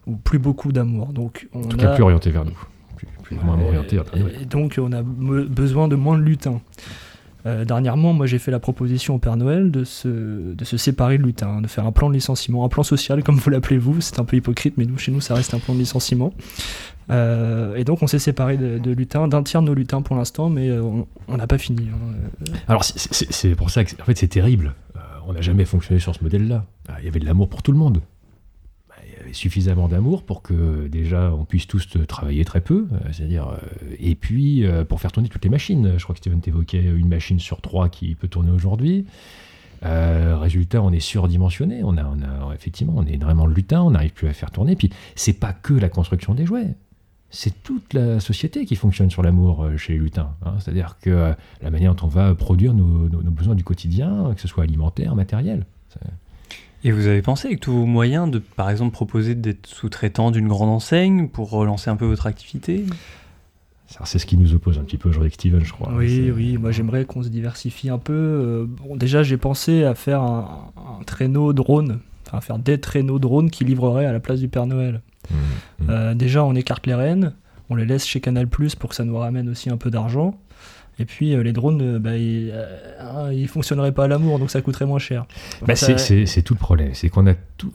[0.08, 1.14] Ou plus beaucoup d'amour.
[1.14, 2.58] Donc, on En tout cas, a- plus orienté vers nous.
[2.96, 4.38] Plus, plus moins orienté vers Noël.
[4.42, 6.62] et donc, on a besoin de moins de lutins.
[7.48, 10.08] Euh, dernièrement, moi, j'ai fait la proposition au Père Noël de se,
[10.54, 13.36] de se séparer de lutins, de faire un plan de licenciement, un plan social, comme
[13.36, 14.02] vous l'appelez vous.
[14.02, 16.34] C'est un peu hypocrite, mais nous, chez nous, ça reste un plan de licenciement.
[17.12, 20.50] Euh, et donc, on s'est séparé de, lutins, d'un tiers de nos lutins pour l'instant,
[20.50, 20.82] mais euh,
[21.28, 21.88] on- n'a pas fini.
[21.90, 22.54] hein.
[22.68, 24.74] Alors, c'est- pour ça que, en fait, c'est terrible.
[24.96, 26.66] Euh, on n'a jamais fonctionné sur ce modèle-là.
[26.88, 28.02] Ah, Il y avait de l'amour pour tout le monde.
[28.90, 32.62] Bah, Il y avait suffisamment d'amour pour que, déjà, on puisse tous euh, travailler très
[32.62, 32.88] peu.
[32.92, 35.94] euh, C'est-à-dire, euh, et puis, euh, pour faire tourner toutes les machines.
[35.98, 39.06] Je crois que Steven t'évoquait une machine sur trois qui peut tourner aujourd'hui.
[39.84, 41.82] Euh, résultat, on est surdimensionné.
[41.84, 43.82] On a, on a, effectivement, on est vraiment lutin.
[43.84, 44.76] On n'arrive plus à faire tourner.
[44.76, 46.74] Puis, c'est pas que la construction des jouets.
[47.38, 50.30] C'est toute la société qui fonctionne sur l'amour euh, chez les lutins.
[50.46, 50.54] hein.
[50.60, 54.32] C'est-à-dire que euh, la manière dont on va produire nos, nos- nos besoins du quotidien,
[54.36, 55.66] que ce soit alimentaire, matériel.
[56.84, 60.48] Et vous avez pensé avec tous vos moyens de, par exemple, proposer d'être sous-traitant d'une
[60.48, 62.86] grande enseigne pour relancer un peu votre activité?
[64.04, 65.92] C'est ce qui nous oppose un petit peu aujourd'hui avec Steven, je crois.
[65.94, 68.14] Oui, oui, moi j'aimerais qu'on se diversifie un peu.
[68.14, 73.20] Euh, bon, déjà, j'ai pensé à faire un, un traîneau drone, enfin faire des traîneaux
[73.20, 75.02] drones qui livreraient à la place du Père Noël.
[75.30, 75.36] Mmh,
[75.84, 75.88] mmh.
[75.90, 77.34] Euh, déjà, on écarte les rênes,
[77.70, 80.40] on les laisse chez Canal Plus pour que ça nous ramène aussi un peu d'argent.
[80.98, 84.40] Et puis euh, les drones, euh, bah, ils, euh, hein, ils fonctionneraient pas à l'amour,
[84.40, 85.26] donc ça coûterait moins cher.
[85.66, 86.92] Bah, Ça- c'est- tout le problème.
[86.94, 87.72] C'est qu'on a tout.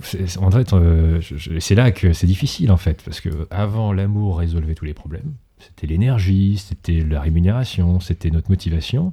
[1.59, 5.35] c'est là que c'est difficile en fait, parce que avant l'amour résolvait tous les problèmes.
[5.59, 9.13] C'était l'énergie, c'était la rémunération, c'était notre motivation.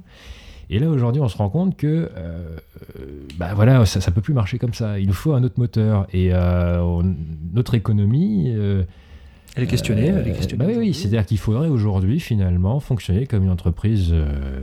[0.70, 2.56] Et là aujourd'hui, on se rend compte que, euh,
[3.38, 4.98] bah voilà, ça, ça peut plus marcher comme ça.
[4.98, 7.14] Il nous faut un autre moteur et euh, on-
[7.54, 8.52] notre économie.
[8.54, 8.82] euh,
[9.56, 10.06] Elle est questionnée.
[10.08, 13.50] elle est euh, questionnée bah oui, oui, c'est-à-dire qu'il faudrait aujourd'hui finalement fonctionner comme une
[13.50, 14.14] entreprise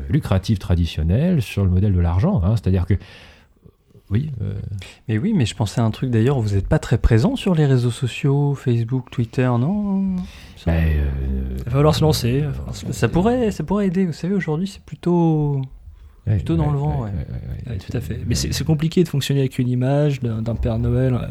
[0.09, 2.39] lucrative traditionnelle sur le modèle de l'argent.
[2.43, 2.55] hein.
[2.55, 2.93] C'est-à-dire que,
[4.11, 4.29] oui,
[5.07, 7.55] Mais oui, mais je pensais à un truc d'ailleurs, vous n'êtes pas très présent sur
[7.55, 10.17] les réseaux sociaux, Facebook, Twitter, non?
[10.57, 10.77] Ça, bah,
[11.57, 12.43] Il va falloir se lancer.
[12.47, 15.61] enfin, ça pourrait, ça pourrait aider, vous savez, aujourd'hui c'est plutôt...
[16.27, 17.77] ouais, plutôt dans le vent, ouais.
[17.77, 18.19] Tout à fait.
[18.27, 21.27] Mais c'est compliqué de fonctionner avec une image d'un Père Noël euh,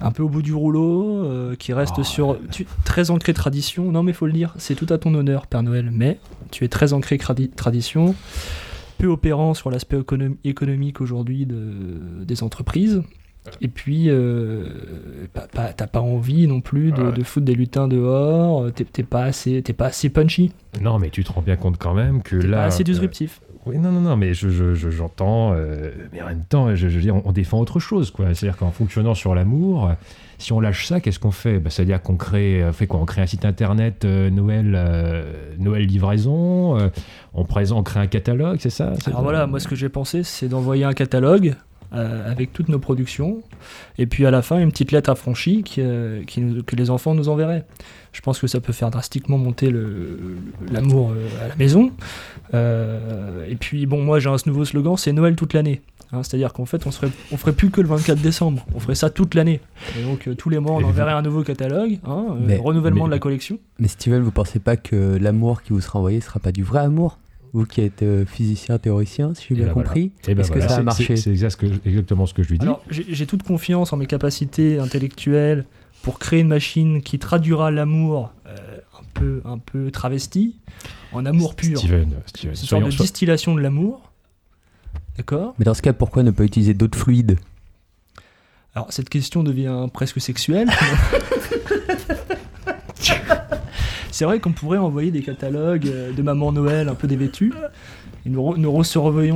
[0.00, 3.92] un peu au bout du rouleau, euh, qui reste Oh, sur tu- très ancré tradition.
[3.92, 5.90] Non, mais faut le dire, c'est tout à ton honneur, Père Noël.
[5.92, 6.18] Mais
[6.50, 8.14] tu es très ancré tradition,
[8.98, 13.02] peu opérant sur l'aspect économ- économique aujourd'hui de- des entreprises.
[13.62, 14.64] Et puis, euh,
[15.32, 18.64] t'as pas envie non plus de, foutre des lutins dehors.
[18.64, 21.94] euh, T'es pas assez, pas assez punchy, Non, mais tu te rends bien compte quand
[21.94, 22.58] même que là.
[22.58, 23.40] pas assez disruptif.
[23.66, 25.52] Oui, non, non, non, mais je, je- je- j'entends.
[25.54, 28.26] euh, mais en même temps, je, je veux dire, on, on défend autre chose, quoi.
[28.34, 29.90] C'est-à-dire qu'en fonctionnant sur l'amour,
[30.38, 31.58] si on lâche ça, qu'est-ce qu'on fait?
[31.58, 33.00] Bah, C'est-à-dire qu'on crée, euh, fait quoi?
[33.00, 36.78] On crée un site internet euh, Noël, euh, Noël livraison.
[37.34, 38.94] on présente, on crée un catalogue, c'est ça?
[39.02, 41.54] C'est- Alors voilà, moi ce que j'ai pensé, c'est d'envoyer un catalogue
[41.92, 43.42] euh, avec toutes nos productions,
[43.98, 46.90] et puis à la fin une petite lettre affranchie qui, euh, qui nous- que les
[46.90, 47.64] enfants nous enverraient.
[48.12, 49.72] Je pense que ça peut faire drastiquement monter
[50.72, 51.92] l'amour euh, à la maison.
[53.48, 55.80] Et puis bon, moi j'ai un nouveau slogan, c'est Noël toute l'année.
[56.12, 58.96] Hein, C'est-à-dire qu'en fait, on serait, on ferait plus que le 24 décembre, on ferait
[58.96, 59.60] ça toute l'année.
[59.96, 63.04] Et donc euh, tous les mois, on enverrait un nouveau catalogue, hein, euh, Mais- renouvellement
[63.04, 63.58] mais- de la collection.
[63.78, 66.80] Mais Steven, vous pensez pas que l'amour qui vous sera envoyé sera pas du vrai
[66.80, 67.18] amour?
[67.52, 69.88] Vous qui êtes euh, physicien, théoricien, si j'ai bien ben voilà.
[69.88, 70.12] compris.
[70.28, 72.64] Eh ben Est-ce que voilà, ça a marché C'est exactement ce que je lui dis.
[72.64, 75.64] Alors, j'ai toute confiance en mes capacités intellectuelles
[76.02, 78.56] pour créer une machine qui traduira l'amour euh,
[78.98, 80.56] un, peu, un peu travesti
[81.12, 81.78] en amour pur.
[81.78, 84.12] Steven, Steven, C'est une sorte soyons- de distillation de l'amour.
[85.16, 85.54] D'accord?
[85.58, 87.36] Mais dans ce cas, pourquoi ne pas utiliser d'autres fluides?
[88.74, 90.68] Alors, cette question devient presque sexuelle.
[94.10, 97.52] C'est vrai qu'on pourrait envoyer des catalogues euh, de Maman Noël un peu dévêtus.
[98.26, 98.70] Et nous, re- nous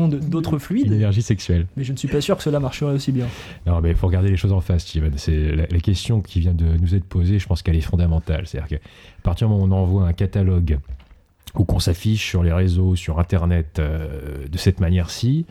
[0.09, 1.67] de- d'autres une fluides, énergie sexuelle.
[1.77, 3.27] mais je ne suis pas sûr que cela marcherait aussi bien.
[3.67, 5.13] Non, mais il faut regarder les choses en face, Steven.
[5.17, 8.47] C'est la, la question qui vient de nous être posée, je pense qu'elle est fondamentale.
[8.47, 8.85] C'est-à-dire qu'à
[9.23, 10.79] partir du moment où on envoie un catalogue
[11.55, 15.47] ou qu'on s'affiche sur les réseaux, sur Internet euh, de cette manière-ci,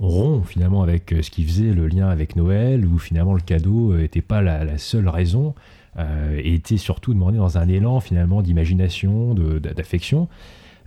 [0.00, 3.40] on rompt finalement avec euh, ce qui faisait le lien avec Noël, où finalement le
[3.40, 5.54] cadeau n'était pas la, la seule raison,
[5.98, 10.28] et était surtout demandé dans un élan finalement d'imagination, d'affection.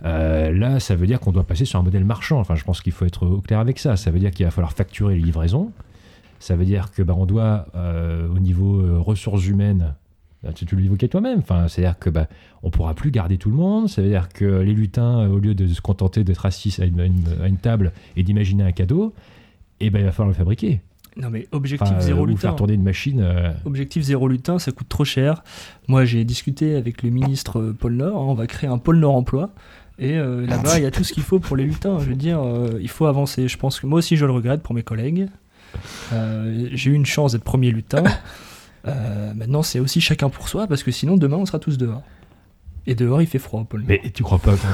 [0.04, 2.40] Euh, là, ça veut dire qu'on doit passer sur un modèle marchand.
[2.40, 3.96] Enfin, je pense qu'il faut être au clair avec ça.
[3.96, 5.70] Ça veut dire qu'il va falloir facturer les livraisons.
[6.40, 9.94] Ça veut dire que bah, on doit, euh, au niveau euh, ressources humaines,
[10.56, 11.38] tu, tu l'évoquais toi-même.
[11.38, 12.26] Enfin, c'est-à-dire que bah,
[12.64, 13.88] on pourra plus garder tout le monde.
[13.88, 16.84] Ça veut dire que les lutins, euh, au lieu de se contenter d'être assis à
[16.84, 19.14] une, à une- à une table et d'imaginer un cadeau,
[19.78, 20.80] eh ben, il va falloir le fabriquer.
[21.16, 22.40] Non, mais objectif Enfin, euh, zéro ou lutin.
[22.40, 23.20] faire tourner une machine.
[23.20, 25.42] euh, Objectif zéro lutin, ça coûte trop cher.
[25.88, 28.16] Moi, j'ai discuté avec le ministre euh, Pôle Nord.
[28.16, 29.50] hein, on va créer un pôle Nord emploi.
[29.98, 31.98] Et euh, là-bas, il y a tout ce qu'il faut pour les lutins.
[31.98, 33.46] Je veux dire, euh, il faut avancer.
[33.46, 35.28] Je pense que moi aussi, je le regrette pour mes collègues.
[36.12, 38.02] Euh, j'ai eu une chance d'être premier lutin.
[38.88, 42.02] Euh, maintenant, c'est aussi chacun pour soi, parce que sinon, demain, on sera tous dehors.
[42.86, 43.88] Et dehors, il fait froid pôle Nord.
[43.88, 44.66] Mais tu crois pas qu'on-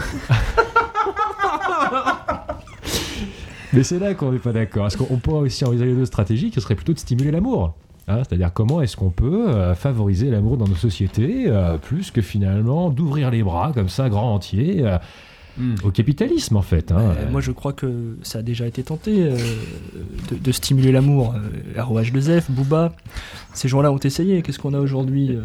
[3.72, 4.86] Mais c'est là qu'on n'est pas d'accord.
[4.86, 7.74] Est-ce qu'on pourrait aussi envisager d'autres stratégies qui seraient plutôt de stimuler l'amour
[8.10, 12.22] Hein, C'est-à-dire comment est-ce qu'on peut euh, favoriser l'amour dans nos sociétés euh, plus que
[12.22, 14.96] finalement d'ouvrir les bras comme ça, grand entier, euh,
[15.84, 16.90] au capitalisme en fait.
[16.90, 17.14] hein?
[17.30, 21.34] Moi, je crois que ça a déjà été tenté de, de stimuler l'amour.
[21.76, 22.94] Euh, ROH2F, Booba,
[23.52, 24.40] ces gens-là ont essayé.
[24.40, 25.36] Qu'est-ce qu'on a aujourd'hui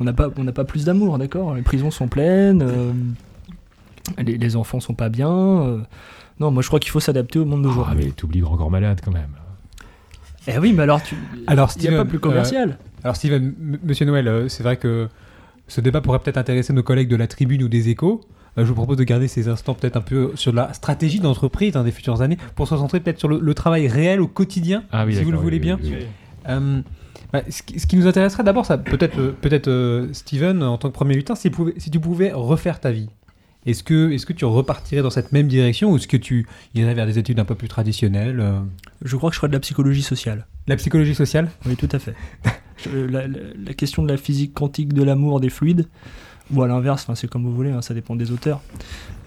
[0.00, 1.54] On n'a pas, on pas plus d'amour, d'accord?
[1.54, 2.66] Les prisons sont pleines,
[4.18, 5.84] les, les enfants sont pas bien.
[6.40, 6.44] Euh.
[6.44, 8.04] non, moi, je crois qu'il faut s'adapter au monde Ah, d'aujourd'hui.
[8.06, 9.28] mais t'oublies Grand Corps Malade quand même.
[10.46, 11.14] Eh oui, mais alors, tu,
[11.46, 12.78] Alors, il n'y a pas Steven, plus commercial.
[13.04, 15.08] Alors Steven, M- Monsieur Noël, euh, c'est vrai que
[15.68, 18.22] ce débat pourrait peut-être intéresser nos collègues de la Tribune ou des Échos.
[18.58, 21.72] Euh, je vous propose de garder ces instants peut-être un peu sur la stratégie d'entreprise
[21.72, 24.82] dans des futures années pour se concentrer peut-être sur le, le travail réel au quotidien,
[24.90, 25.78] Ah oui, si vous le voulez oui, bien.
[25.82, 26.06] oui, oui.
[26.48, 26.80] Euh,
[27.32, 30.78] bah, ce, qui, ce qui nous intéresserait d'abord, ça peut-être euh, peut-être euh, Steven en
[30.78, 33.08] tant que premier lutin, si, tu pouvais- si tu pouvais refaire ta vie.
[33.66, 36.94] Est-ce que, est-ce que tu repartirais dans cette même direction ou est-ce que tu irais
[36.94, 38.58] vers des études un peu plus traditionnelles euh
[39.04, 40.46] Je crois que je ferais de la psychologie sociale.
[40.66, 41.50] La psychologie sociale?
[41.66, 42.14] Oui, tout à fait.
[42.94, 45.86] La, la- la question de la physique quantique de l'amour des fluides,
[46.52, 48.62] ou à l'inverse, enfin, c'est comme vous voulez, hein, ça dépend des auteurs,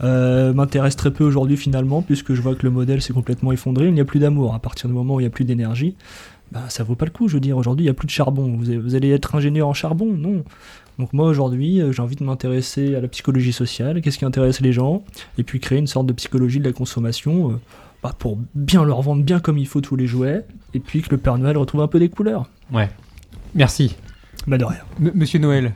[0.03, 3.85] euh, m'intéresse très peu aujourd'hui finalement, puisque je vois que le modèle s'est complètement effondré,
[3.87, 4.55] il n'y a plus d'amour.
[4.55, 5.95] À partir du moment où il n'y a plus d'énergie,
[6.51, 7.27] bah, ça vaut pas le coup.
[7.27, 8.57] Je veux dire, aujourd'hui, il n'y a plus de charbon.
[8.59, 10.11] Vous allez être ingénieur en charbon?
[10.13, 10.43] Non.
[10.99, 14.61] Donc moi, aujourd'hui, euh, j'ai envie de m'intéresser à la psychologie sociale, qu'est-ce qui intéresse
[14.61, 15.03] les gens,
[15.37, 17.59] et puis créer une sorte de psychologie de la consommation euh,
[18.03, 21.09] bah, pour bien leur vendre bien comme il faut tous les jouets, et puis que
[21.09, 22.47] le Père Noël retrouve un peu des couleurs.
[22.71, 22.89] Ouais.
[23.55, 23.95] Merci.
[24.45, 24.79] Bah de rien.
[25.01, 25.73] M- Monsieur Noël,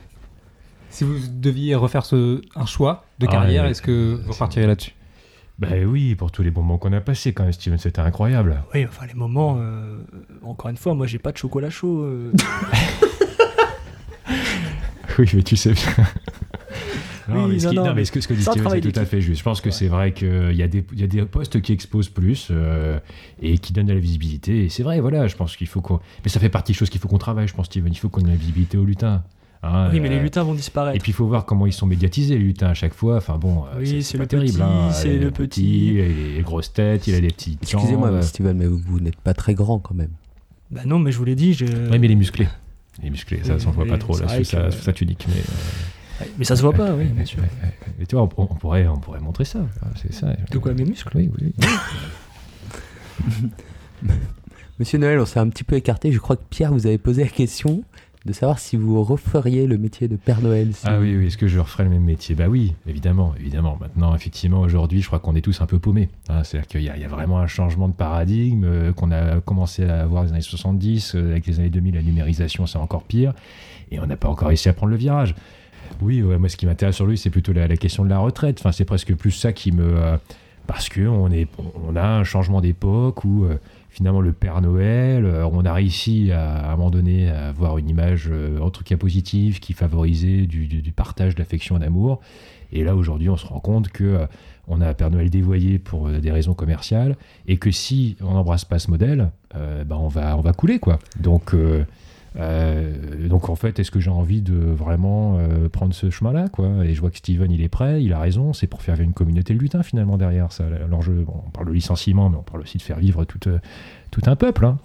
[0.90, 3.70] si vous deviez refaire ce, un choix de Ah, carrière, ouais.
[3.70, 4.92] est-ce que vous repartirez là-dessus?
[5.58, 8.62] Ben oui, pour tous les moments qu'on a passés quand même, Steven, c'était incroyable.
[8.72, 9.96] Oui, enfin les moments, euh,
[10.44, 12.02] encore une fois, moi j'ai pas de chocolat chaud.
[12.04, 12.32] euh.
[15.18, 15.82] Oui, mais tu sais bien.
[17.28, 18.42] Non, Oui, mais ce, non, qui- non, non, mais mais ce que, ce que dit
[18.42, 19.40] Steven, c'est tout à fait juste.
[19.40, 19.72] Je pense que Ouais.
[19.72, 22.98] c'est vrai qu'il y, a des- il y a des postes qui exposent plus euh,
[23.42, 24.64] et qui donnent de la visibilité.
[24.64, 26.00] Et c'est vrai, voilà, je pense qu'il faut qu'on.
[26.24, 27.92] Mais ça fait partie des choses qu'il faut qu'on travaille, je pense, Steven.
[27.92, 29.24] Il faut qu'on ait la visibilité aux lutins.
[29.62, 30.96] Hein, oui, mais les euh, lutins vont disparaître.
[30.96, 33.16] Et puis il faut voir comment ils sont médiatisés, les lutins, à chaque fois.
[33.16, 34.52] Enfin bon, euh, Oui, c'est c'est pas le terrible.
[34.52, 34.92] petit, hein.
[34.92, 35.90] c'est le petits, petit.
[35.94, 37.58] les, les grosses têtes, il a des petits.
[37.60, 40.12] Excusez-moi, Steven, mais vous, vous n'êtes pas très grand quand même.
[40.70, 41.66] Bah non, mais je vous l'ai dit, j'ai.
[41.90, 42.46] Oui, mais les musclés.
[43.02, 44.92] Les musclés, ça, Oui, ça on voit oui, pas trop là, sous sa, sous sa
[44.92, 45.26] tunique.
[45.28, 47.38] Mais, euh, mais ça se voit pas, oui, bien sûr.
[47.98, 49.60] Mais tu vois, on, on pourrait, on pourrait montrer ça.
[49.82, 50.34] Ah, C'est ça.
[50.50, 51.16] De quoi, mes muscles?
[51.16, 51.52] Oui, oui.
[51.60, 53.50] oui.
[54.78, 56.12] Monsieur Noël, on s'est un petit peu écarté.
[56.12, 57.82] Je crois que Pierre vous avait posé la question
[58.28, 60.68] de savoir si vous referiez le métier de Père Noël.
[60.74, 62.34] si- Ah oui, oui, est-ce que je referais le même métier?
[62.34, 63.78] Bah oui, évidemment, évidemment.
[63.80, 66.10] Maintenant, effectivement, aujourd'hui, je crois qu'on est tous un peu paumés.
[66.28, 66.44] hein.
[66.44, 69.40] C'est-à-dire qu'il y, a- il y a vraiment un changement de paradigme euh, qu'on a
[69.40, 71.14] commencé à avoir dans les années 70.
[71.14, 73.32] euh, avec les années 2000, la numérisation, c'est encore pire.
[73.90, 75.34] Et on n'a pas encore réussi à prendre le virage.
[76.02, 78.18] Oui, ouais, moi, ce qui m'intéresse sur lui, c'est plutôt la, la question de la
[78.18, 78.58] retraite.
[78.60, 79.84] Enfin, c'est presque plus ça qui me...
[79.96, 80.16] euh,
[80.66, 81.48] parce qu'on est,
[81.88, 83.46] on a un changement d'époque où...
[83.88, 87.78] finalement le Père Noël, euh, on a réussi à, à un moment donné à avoir
[87.78, 92.20] une image euh, en tout cas positive qui favorisait du, partage d'affection et d'amour.
[92.72, 94.26] Et là aujourd'hui on se rend compte que euh,
[94.66, 98.66] on a un Père Noël dévoyé pour des raisons commerciales et que si on n'embrasse
[98.66, 100.98] pas ce modèle, ben on va on va couler quoi.
[101.18, 101.54] Donc
[102.36, 106.68] euh, donc en fait, est-ce que j'ai envie de vraiment euh, prendre ce chemin-là quoi?
[106.84, 108.52] Et je vois que Steven, il est prêt, il a raison.
[108.52, 110.64] C'est pour faire vivre une communauté de lutins finalement derrière ça.
[110.88, 113.58] L'enjeu, bon, on parle de licenciement, mais on parle aussi de faire vivre tout, euh,
[114.10, 114.64] tout un peuple.
[114.66, 114.78] hein.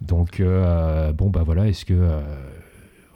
[0.00, 1.92] Donc bon bah voilà, est-ce que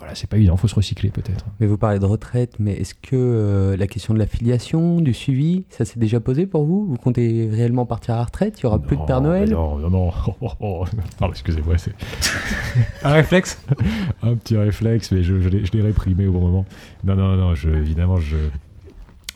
[0.04, 1.46] voilà, c'est pas évident, faut se recycler peut-être.
[1.60, 5.14] Mais vous parlez de retraite, mais est-ce que euh, la question de la filiation, du
[5.14, 6.86] suivi, ça s'est déjà posé pour vous?
[6.86, 8.60] Vous comptez réellement partir à la retraite?
[8.60, 9.48] Il y aura plus de Non, Père Noël?
[9.50, 10.10] Non, non, non.
[10.42, 10.84] Oh, oh.
[11.18, 11.94] Pardon, excusez-moi, c'est
[13.02, 13.62] Un réflexe?
[14.22, 16.66] Un petit réflexe, mais je, je l'ai réprimé au bon moment.
[17.04, 18.36] Non, non, non, je, évidemment, je,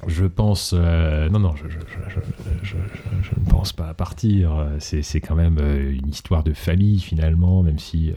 [0.06, 0.74] je pense.
[0.76, 2.20] euh, non, non, je, je, je, je,
[2.62, 2.74] je-
[3.22, 4.66] je- je ne pense pas à partir.
[4.80, 8.10] C'est c'est quand même euh, une histoire de famille, finalement, même si.
[8.10, 8.14] euh,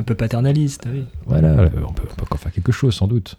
[0.00, 1.04] Un peu paternaliste, oui.
[1.26, 3.38] voilà, euh, on peut, on peut encore faire quelque chose, sans doute.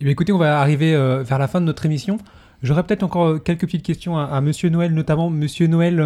[0.00, 2.18] Eh bien, écoutez, on va arriver euh, vers la fin de notre émission.
[2.64, 6.00] J'aurais peut-être encore euh, quelques petites questions à, à Monsieur Noël, notamment Monsieur Noël.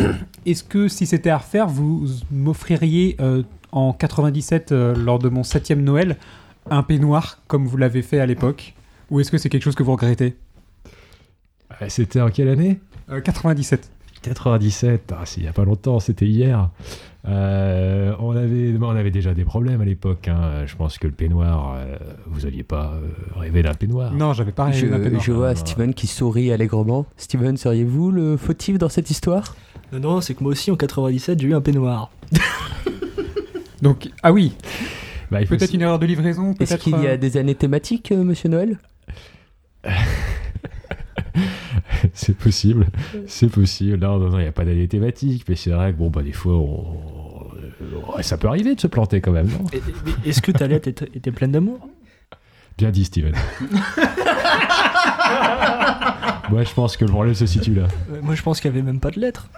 [0.00, 0.12] euh,
[0.46, 5.44] Est-ce que si c'était à refaire, vous m'offririez euh, en 97, euh, lors de mon
[5.44, 6.16] septième Noël,
[6.68, 8.74] un peignoir comme vous l'avez fait à l'époque?
[9.10, 10.34] Ou est-ce que c'est quelque chose que vous regrettez?
[11.88, 12.80] C'était en quelle année?
[13.10, 13.88] Euh, 97.
[14.24, 16.70] 97, ah, c'est il n'y a pas longtemps, c'était hier.
[17.26, 20.28] Euh, on, avait, on avait déjà des problèmes à l'époque.
[20.28, 20.64] hein.
[20.66, 23.08] Je pense que le peignoir, euh, vous n'aviez pas euh,
[23.38, 24.12] rêvé d'un peignoir.
[24.12, 25.22] Non, j'avais pas rêvé d'un je, peignoir.
[25.22, 27.06] je vois Ah, Steven qui sourit allègrement.
[27.16, 29.56] Steven, seriez-vous le fautif dans cette histoire?
[29.92, 32.10] Non, non, c'est que moi aussi en 97, j'ai eu un peignoir.
[33.82, 34.52] Donc, ah oui,
[35.30, 38.48] Bah, peut-être une erreur de livraison, Est-ce qu'il y a des années thématiques, euh, Monsieur
[38.48, 38.78] Noël?
[42.16, 42.86] C'est possible,
[43.26, 43.98] c'est possible.
[43.98, 46.22] Non, non, non, il n'y a pas d'année thématique, mais c'est vrai que bon, bah,
[46.22, 47.50] des fois, on-
[48.22, 49.48] ça peut arriver de se planter quand même,
[50.24, 51.88] Est-ce que ta lettre était, était pleine d'amour?
[52.78, 53.34] Bien dit, Steven.
[56.50, 57.88] Moi, je pense que le problème se situe là.
[58.12, 59.48] Euh, Moi je pense qu'il y avait même pas de lettre.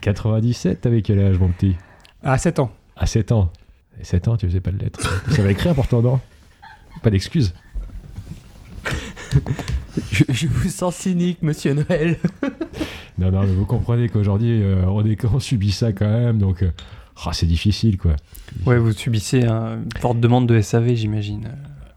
[0.00, 1.76] 97, t'avais quel âge, mon petit?
[2.22, 2.70] À 7 ans.
[2.96, 3.52] À 7 ans.
[4.00, 5.22] Et 7 ans, tu faisais pas de lettres.
[5.30, 6.20] Ça va écrire pourtant, non?
[7.02, 7.54] Pas d'excuses?
[10.12, 12.16] je, je vous sens cynique, Monsieur Noël.
[13.18, 16.62] Non, non, mais vous comprenez qu'aujourd'hui, euh, on, est- on subit ça quand même, donc
[16.62, 16.70] euh,
[17.26, 18.12] ah, c'est difficile, quoi.
[18.64, 21.50] Ouais, vous subissez un- une forte demande de SAV, j'imagine.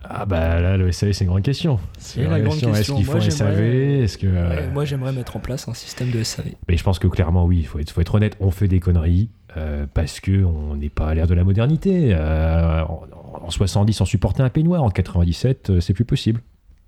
[0.03, 1.79] Ah bah là, le SAV, c'est une grande question.
[1.97, 2.95] C'est la grande Est-ce question.
[2.97, 4.27] qu'il Moi, faut un j'aimerais- SAV Est-ce que...
[4.27, 6.47] euh, Ouais, moi j'aimerais mettre en place un système de SAV.
[6.67, 8.81] Mais je pense que clairement, oui, il faut être, faut être honnête, on fait des
[8.81, 12.09] conneries euh, parce que on n'est pas à l'ère de la modernité.
[12.13, 13.03] Euh, en,
[13.45, 16.41] en 70, on supportait un peignoir, en 97, euh, c'est plus possible.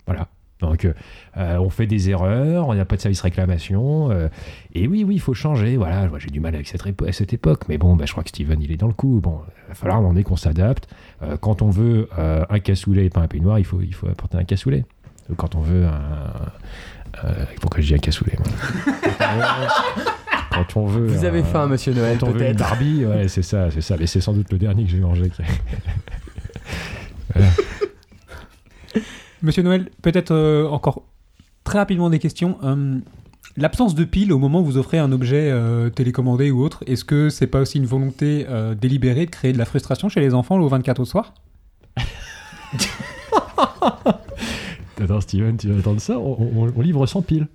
[0.08, 0.28] Voilà.
[0.62, 0.94] Donc, euh,
[1.38, 4.10] euh, on fait des erreurs, on n'a pas de service réclamation.
[4.12, 4.30] euh,
[4.74, 5.76] et oui, oui, il faut changer.
[5.76, 7.64] Voilà, j'ai du mal avec cette, à cette époque.
[7.68, 9.20] Mais bon, bah, je crois que Steven, il est dans le coup.
[9.22, 10.88] Bon, il va falloir moment donné qu'on s'adapte.
[11.24, 14.38] Euh, quand on veut un cassoulet et pas un peignoir, il faut, il faut apporter
[14.38, 14.86] un cassoulet.
[15.38, 17.28] Quand on veut un.
[17.60, 18.38] pourquoi je dis un cassoulet
[20.52, 21.08] Quand on veut.
[21.08, 23.98] Vous avez faim, monsieur Noël, quand on veut une Barbie, ouais, c'est ça, c'est ça.
[24.00, 25.30] Mais c'est sans doute le dernier que j'ai mangé.
[25.30, 25.42] qui-
[29.42, 31.04] Monsieur Noël, peut-être euh, encore
[31.64, 32.58] très rapidement des questions.
[32.64, 32.98] Euh,
[33.58, 37.06] L'absence de pile au moment où vous offrez un objet euh, télécommandé ou autre, est-ce
[37.06, 40.34] que c'est pas aussi une volonté euh, délibérée de créer de la frustration chez les
[40.34, 41.34] enfants le 24 au soir?
[45.02, 46.18] Attends, Steven, tu vas attendre ça?
[46.20, 47.48] On, on- on livre sans pile.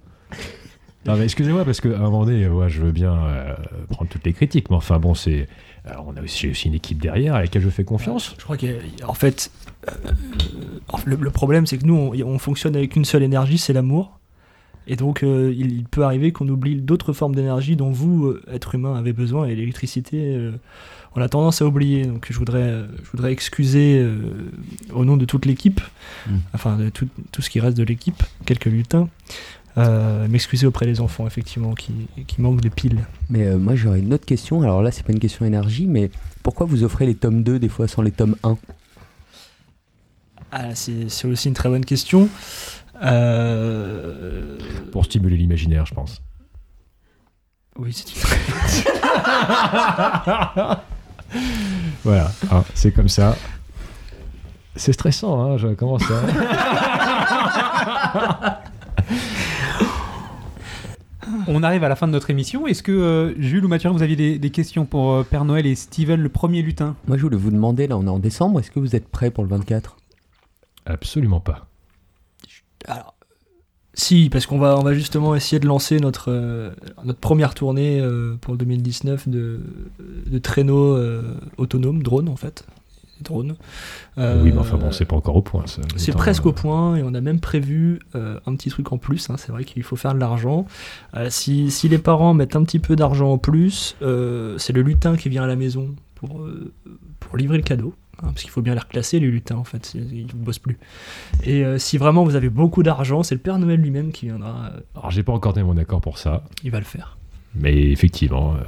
[1.06, 3.54] Non, mais excusez-moi, parce qu'à un moment donné, moi, je veux bien euh,
[3.90, 5.48] prendre toutes les critiques, mais enfin, bon, c'est.
[5.86, 8.34] alors, on a aussi, j'ai aussi une équipe derrière à laquelle je fais confiance.
[8.38, 9.50] Je crois qu'en fait,
[11.06, 14.18] le, le problème, c'est que nous, on, on fonctionne avec une seule énergie, c'est l'amour.
[14.86, 18.42] Et donc, euh, il, il peut arriver qu'on oublie d'autres formes d'énergie dont vous, euh,
[18.50, 19.46] être humain, avez besoin.
[19.46, 20.52] Et l'électricité, euh,
[21.14, 22.06] on a tendance à oublier.
[22.06, 24.50] Donc, je voudrais, euh, je voudrais excuser, euh,
[24.92, 25.80] au nom de toute l'équipe,
[26.26, 26.36] Mm.
[26.54, 29.08] enfin, de tout, tout ce qui reste de l'équipe, quelques lutins,
[29.78, 31.92] euh, m'excuser auprès des enfants, effectivement, qui,
[32.26, 33.04] qui manquent de piles.
[33.28, 34.62] Mais euh, moi, j'aurais une autre question.
[34.62, 36.10] Alors là, c'est pas une question énergie, mais
[36.42, 38.56] pourquoi vous offrez les tomes 2 des fois sans les tomes 1
[40.52, 42.28] Ah, c'est aussi une très bonne question.
[43.02, 44.56] Euh,
[44.92, 46.22] Pour stimuler l'imaginaire, je pense.
[47.78, 48.20] Oui, c'est une
[52.04, 53.36] Voilà, hein, c'est comme ça.
[54.76, 56.20] C'est stressant, hein, je commence à.
[61.46, 62.66] On arrive à la fin de notre émission.
[62.66, 65.64] Est-ce que euh, Jules ou Mathurin, vous aviez des, des questions pour euh, Père Noël
[65.66, 66.96] et Steven, le premier lutin?
[67.06, 69.30] Moi, je voulais vous demander, là, on est en décembre, est-ce que vous êtes prêts
[69.30, 69.96] pour le 24
[70.86, 71.66] Absolument pas.
[72.86, 73.14] Alors,
[73.92, 76.70] si, parce qu'on va, on va justement essayer de lancer notre, euh,
[77.04, 79.60] notre première tournée euh, pour le 2019 de,
[80.26, 82.64] de traîneaux euh, autonomes, drones en fait.
[83.20, 83.56] Drones.
[84.16, 85.64] Oui, mais enfin bon, c'est pas encore au point.
[85.96, 89.28] C'est presque au point et on a même prévu un petit truc en plus.
[89.28, 90.64] hein, c'est vrai qu'il faut faire de l'argent.
[91.28, 95.28] Si, si les parents mettent un petit peu d'argent en plus, c'est le lutin qui
[95.28, 96.48] vient à la maison pour,
[97.18, 97.92] pour livrer le cadeau.
[98.22, 100.78] Hein, parce qu'il faut bien les reclasser, les lutins en fait, ils ne bossent plus.
[101.44, 104.70] Et euh, si vraiment vous avez beaucoup d'argent, c'est le Père Noël lui-même qui viendra,
[104.74, 106.44] euh, Alors, j'ai pas encore donné mon accord pour ça.
[106.62, 107.16] il va le faire.
[107.54, 108.58] Mais effectivement, euh,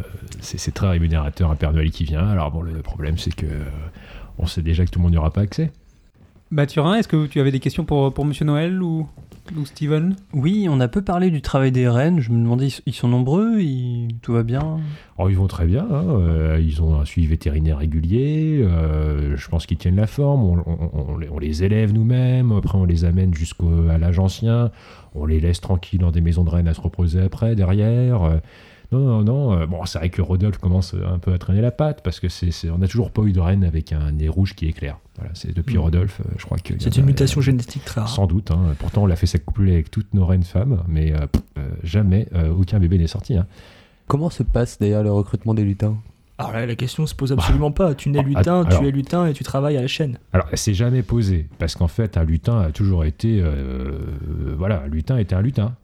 [0.41, 2.27] c'est c'est très rémunérateur un Père Noël qui vient.
[2.27, 3.65] Alors bon, le problème c'est que euh,
[4.39, 5.71] on sait déjà que tout le monde n'y aura pas accès.
[6.51, 9.09] Mathurin, est-ce que tu avais des questions pour, pour Monsieur Noël ou,
[9.65, 12.21] Steven Oui, on a peu parlé du travail des rennes.
[12.21, 14.79] Je me demandais, ils- sont nombreux, ils- tout va bien
[15.19, 19.49] Alors ils vont très bien, hein, euh, ils ont un suivi vétérinaire régulier, euh, je
[19.49, 22.85] pense qu'ils tiennent la forme, on, on- on les- on les élève nous-mêmes, après on
[22.85, 24.71] les amène jusqu'à l'âge ancien,
[25.15, 28.41] on les laisse tranquilles dans des maisons de rennes à se reposer après, derrière.
[28.93, 29.59] Euh, non, non, non.
[29.61, 32.29] euh, bon, c'est vrai que Rodolphe commence un peu à traîner la patte, parce que
[32.29, 34.99] c'est, c'est- on n'a toujours pas eu de reine avec un nez rouge qui éclaire.
[35.17, 35.81] Voilà, c'est depuis Mm.
[35.81, 36.75] Rodolphe, euh, je crois que...
[36.79, 38.09] C'est une mutation génétique très rare.
[38.11, 38.75] Sans doute, hein.
[38.79, 42.29] pourtant on l'a fait s'accoupler avec toutes nos reines femmes, mais euh, pff, euh, jamais
[42.35, 43.37] euh, aucun bébé n'est sorti.
[43.37, 43.47] hein.
[44.07, 45.97] Comment se passe d'ailleurs le recrutement des lutins?
[46.39, 47.95] Alors là, la question se pose absolument pas.
[47.95, 50.19] Tu nais Ah, lutin, alors- tu es lutin et tu travailles à la chaîne.
[50.33, 53.41] Alors, elle s'est jamais posée, parce qu'en fait, un lutin a toujours été.
[53.41, 55.77] euh, euh, voilà, un lutin était un lutin.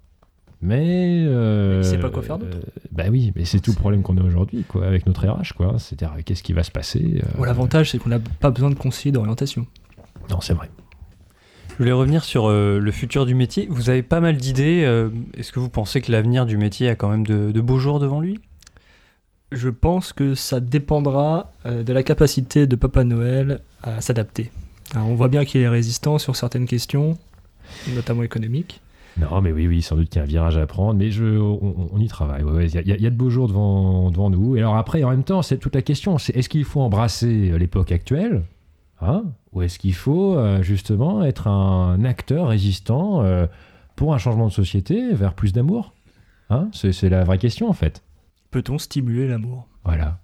[0.61, 1.25] Mais.
[1.27, 2.57] Euh, Il sait pas quoi faire d'autre.
[2.57, 5.55] euh, bah oui, mais c'est tout le problème qu'on a aujourd'hui, quoi, avec notre RH,
[5.57, 5.77] quoi.
[5.79, 8.75] C'est-à-dire, qu'est-ce qui va se passer euh, Bon, L'avantage, c'est qu'on n'a pas besoin de
[8.75, 9.67] conseiller d'orientation.
[10.31, 10.69] Non, c'est vrai.
[11.71, 13.69] Je voulais revenir sur euh, le futur du métier.
[13.71, 14.83] Vous avez pas mal d'idées.
[14.85, 17.79] euh, Est-ce que vous pensez que l'avenir du métier a quand même de, de beaux
[17.79, 18.41] jours devant lui?
[19.53, 24.51] Je pense que ça dépendra euh, de la capacité de Papa Noël à s'adapter.
[24.93, 27.17] Alors, on voit bien qu'il est résistant sur certaines questions,
[27.95, 28.81] notamment économiques.
[29.17, 31.25] Non, mais oui, oui, sans doute qu'il y a un virage à prendre, mais je,
[31.25, 32.43] on, on y travaille.
[32.45, 34.57] ouais, ouais, Il y, a- y de beaux jours devant, devant nous.
[34.57, 36.19] Et alors après, en même temps, c'est toute la question.
[36.19, 38.43] C'est est-ce qu'il faut embrasser euh, l'époque actuelle
[39.01, 43.47] hein, Ou est-ce qu'il faut euh, justement être un acteur résistant euh,
[43.97, 45.93] pour un changement de société vers plus d'amour
[46.51, 48.03] hein c'est, c'est la vraie question en fait.
[48.53, 49.67] Peut-on stimuler l'amour?
[49.85, 50.19] Voilà.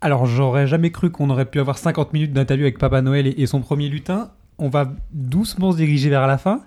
[0.00, 3.34] Alors, j'aurais jamais cru qu'on aurait pu avoir 50 minutes d'interview avec Papa Noël et,
[3.38, 4.30] et son premier lutin.
[4.58, 6.62] On va doucement se diriger vers la fin.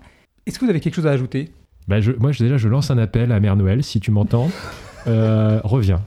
[0.52, 1.50] Est-ce que vous avez quelque chose à ajouter?
[1.88, 4.50] Bah, je, moi, je- déjà, je lance un appel à Mère Noël, si tu m'entends.
[5.08, 6.00] Euh, reviens.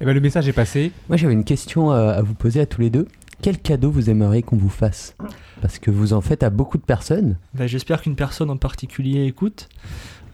[0.00, 0.92] Eh ben, Le message est passé.
[1.08, 3.08] Moi, j'avais une question à, à vous poser à tous les deux.
[3.40, 5.16] Quel cadeau vous aimeriez qu'on vous fasse?
[5.60, 7.38] Parce que vous en faites à beaucoup de personnes.
[7.54, 9.68] Ben, J'espère qu'une personne en particulier écoute.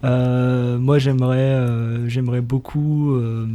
[0.03, 3.47] Euh, moi, j'aimerais, euh, j'aimerais beaucoup euh,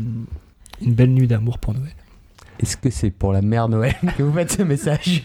[0.82, 1.94] une belle nuit d'amour pour Noël.
[2.58, 5.22] Est-ce que c'est pour la mère Noël que vous faites ce message?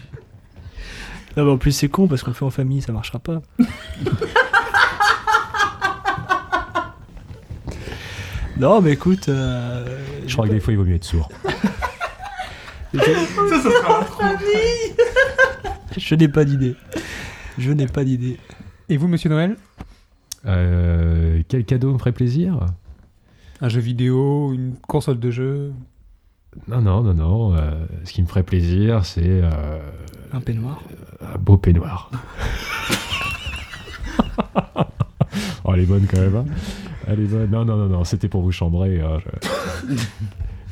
[1.36, 3.40] Non, mais en plus, c'est con parce qu'on le fait en famille, ça marchera pas.
[8.58, 9.28] non, mais écoute.
[9.28, 11.28] euh, Je crois que des fois, il vaut mieux être sourd.
[15.96, 16.76] Je n'ai pas d'idée.
[17.58, 18.38] Je n'ai pas d'idée.
[18.88, 19.56] Et vous, monsieur Noël?
[20.46, 22.58] Euh, quel cadeau me ferait plaisir?
[23.60, 25.72] Un jeu vidéo, une console de jeu?
[26.68, 27.54] Non, non, non, non.
[27.56, 27.70] euh,
[28.04, 29.78] ce qui me ferait plaisir, c'est euh,
[30.32, 30.80] Un peignoir.
[31.20, 32.10] un beau peignoir.
[35.64, 36.36] oh, elle est bonne quand même.
[36.36, 36.44] hein.
[37.06, 37.50] elle est bonne.
[37.50, 38.04] Non, non, non, non.
[38.04, 39.00] C'était pour vous chambrer.
[39.00, 39.18] hein,
[39.88, 39.94] je-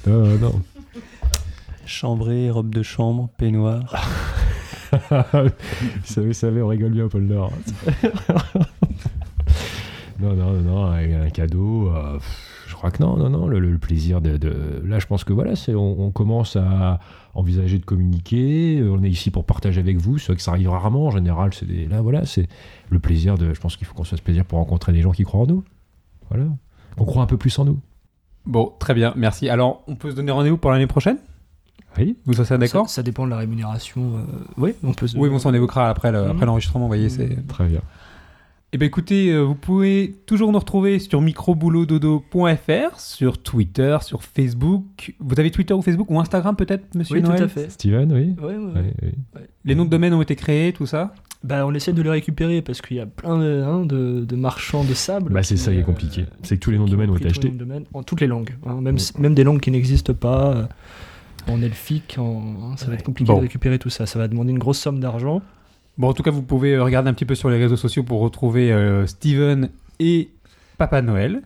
[0.10, 0.62] Non, non, non.
[1.86, 3.94] Chambré, robe de chambre, peignoir.
[5.10, 5.48] vous,
[6.04, 7.52] savez, vous savez, on rigole bien au pôle Nord.
[10.20, 11.90] non, non, non, non, un, cadeau.
[11.94, 12.18] euh,
[12.78, 13.46] crois que non, non, non.
[13.46, 16.98] Le, le plaisir de, de- Là, je pense que voilà, c'est, on, on commence à
[17.34, 18.82] envisager de communiquer.
[18.82, 20.18] On est ici pour partager avec vous.
[20.18, 21.06] C'est vrai que ça arrive rarement.
[21.06, 22.48] En général, c'est des- là, voilà, c'est
[22.90, 23.52] le plaisir de.
[23.54, 25.46] Je pense qu'il faut qu'on se fasse plaisir pour rencontrer des gens qui croient en
[25.46, 25.64] nous.
[26.30, 26.44] Voilà.
[26.96, 27.78] On croit un peu plus en nous.
[28.46, 29.48] Bon, très bien, merci.
[29.48, 31.18] Alors, on peut se donner rendez-vous pour l'année prochaine?
[31.98, 32.16] Oui.
[32.26, 32.88] Vous serez d'accord?
[32.88, 34.16] ça, ça dépend de la rémunération.
[34.18, 34.22] euh,
[34.56, 35.16] Oui, on peut se.
[35.16, 37.46] Oui, ça on évoquera après, le- après l'enregistrement, vous voyez, c'est...
[37.48, 37.80] Très bien.
[38.72, 45.14] Eh bien écoutez, euh, vous pouvez toujours nous retrouver sur microboulododo.fr, sur Twitter, sur Facebook.
[45.20, 47.70] Vous avez Twitter ou Facebook ou Instagram peut-être, monsieur Oui, tout à fait.
[47.70, 48.36] Steven, oui.
[48.42, 48.92] Ouais.
[49.64, 51.14] Les noms de domaine ont été créés, tout ça?
[51.42, 54.36] Bah, on essaie de les récupérer parce qu'il y a plein de, hein, de, de
[54.36, 55.32] marchands de sable.
[55.32, 56.26] Bah, c'est ça qui est euh, compliqué.
[56.42, 57.48] C'est que tous les noms de qui domaine ont été tous les achetés.
[57.48, 60.52] noms de domaine en toutes les langues, hein, même, même des langues qui n'existent pas.
[60.54, 60.64] euh,
[61.52, 62.42] En elfique, en,
[62.72, 63.38] hein, ça va être compliqué Bon.
[63.38, 64.04] de récupérer tout ça.
[64.04, 65.40] Ça va demander une grosse somme d'argent.
[65.98, 68.04] Bon, en tout cas, vous pouvez euh, regarder un petit peu sur les réseaux sociaux
[68.04, 70.30] pour retrouver euh, Steven et
[70.78, 71.42] Papa Noël.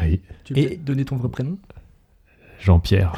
[0.00, 0.20] Oui.
[0.44, 1.58] Tu peux Et- donner ton vrai prénom?
[2.58, 3.12] Jean-Pierre.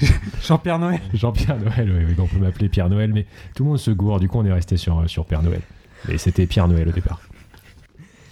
[0.42, 1.00] Jean-Pierre Noël.
[1.12, 4.20] Jean-Pierre Noël, oui, oui, on peut m'appeler Pierre Noël, mais tout le monde se gourre,
[4.20, 5.60] du coup on est resté sur, sur Père Noël.
[6.08, 7.20] Et c'était Pierre Noël au départ.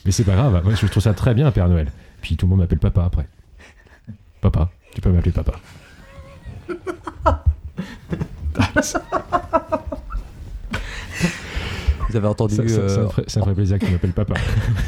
[0.07, 1.91] Mais c'est pas grave, moi je trouve ça très bien Père Noël.
[2.22, 3.26] Puis tout le monde m'appelle papa après.
[4.41, 5.53] Papa, tu peux m'appeler papa.
[12.09, 12.55] Vous avez entendu.
[12.55, 14.35] Ça, ça- ça euh, me ferait, ça me ferait plaisir que tu m'appelles papa.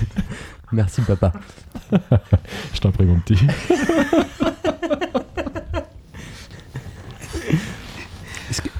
[0.73, 1.33] Merci, papa.
[2.75, 3.37] Je t'en prie mon petit.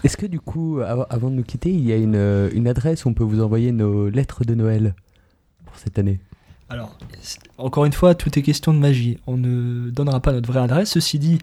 [0.05, 2.69] Est-ce que, du coup, av- avant de nous quitter, il y a une, euh, une
[2.69, 4.95] adresse où on peut vous envoyer nos lettres de Noël
[5.67, 6.21] pour cette année?
[6.71, 6.97] Alors,
[7.57, 9.19] encore une fois, tout est question de magie.
[9.27, 10.91] On ne donnera pas notre vraie adresse.
[10.91, 11.39] Ceci dit,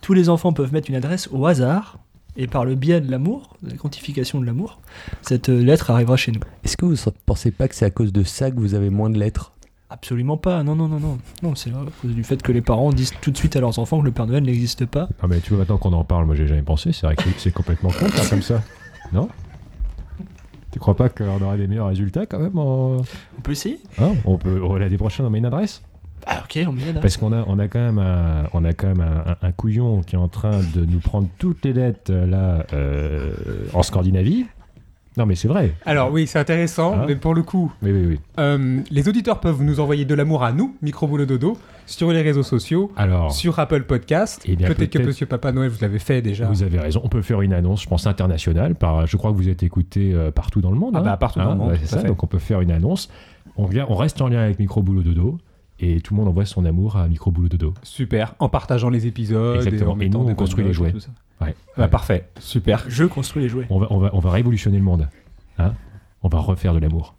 [0.00, 1.98] tous les enfants peuvent mettre une adresse au hasard.
[2.40, 4.78] Et par le biais de l'amour, de la quantification de l'amour,
[5.22, 6.40] cette euh, lettre arrivera chez nous.
[6.64, 8.90] Est-ce que vous ne pensez pas que c'est à cause de ça que vous avez
[8.90, 9.52] moins de lettres?
[9.90, 10.62] Absolument pas.
[10.62, 11.18] Non, non, non, non.
[11.42, 13.78] Non, c'est à cause du fait que les parents disent tout de suite à leurs
[13.80, 15.08] enfants que le Père Noël n'existe pas.
[15.22, 17.22] Non mais tu vois maintenant qu'on en parle, moi j'ai jamais pensé, c'est vrai que
[17.38, 18.62] c'est- complètement con ça, comme ça.
[19.12, 19.28] Non?
[20.70, 22.98] Tu crois pas qu'on aura des meilleurs résultats quand même en...
[22.98, 24.12] On peut essayer Hein?
[24.26, 25.82] On peut l'année prochaine on met une adresse?
[26.56, 27.00] Ah.
[27.00, 29.52] Parce qu'on a, on a quand même, un, on a quand même un, un- un
[29.52, 33.32] couillon qui est en train de nous prendre toutes les lettres euh, là euh,
[33.74, 34.46] en Scandinavie.
[35.16, 35.74] Non mais c'est vrai.
[35.84, 38.20] Alors oui, c'est intéressant, Hein mais pour le coup, Oui oui oui.
[38.38, 42.44] euh, les auditeurs peuvent nous envoyer de l'amour à nous, Microboulot Dodo, sur les réseaux
[42.44, 44.42] sociaux, Alors sur Apple Podcast.
[44.46, 46.46] Eh peut-être que Monsieur Papa Noël, vous l'avez fait déjà.
[46.46, 47.00] vous avez raison.
[47.02, 48.76] On peut faire une annonce, je pense internationale.
[48.76, 50.92] Par, je crois que vous êtes écouté euh, partout dans le monde.
[50.94, 51.02] Ah hein.
[51.02, 52.00] bah, partout dans le monde, ouais, tout c'est ça.
[52.02, 52.06] fait.
[52.06, 53.08] Donc on peut faire une annonce.
[53.56, 55.38] On, vient, on reste en lien avec Micro Boulot Dodo
[55.80, 57.74] et tout le monde envoie son amour à Micro Boulot Dodo.
[57.82, 59.56] Super, en partageant les épisodes.
[59.56, 59.92] Exactement.
[59.92, 60.92] en Et nous, on construit les jouets.
[60.92, 61.10] tout ça.
[61.40, 61.54] Ouais.
[61.76, 61.88] Bah, Ouais.
[61.88, 62.84] parfait, super.
[62.88, 63.66] Je construis les jouets.
[63.70, 65.08] On va, on va, on va révolutionner le monde.
[65.58, 65.74] Hein
[66.22, 67.14] on va refaire de l'amour.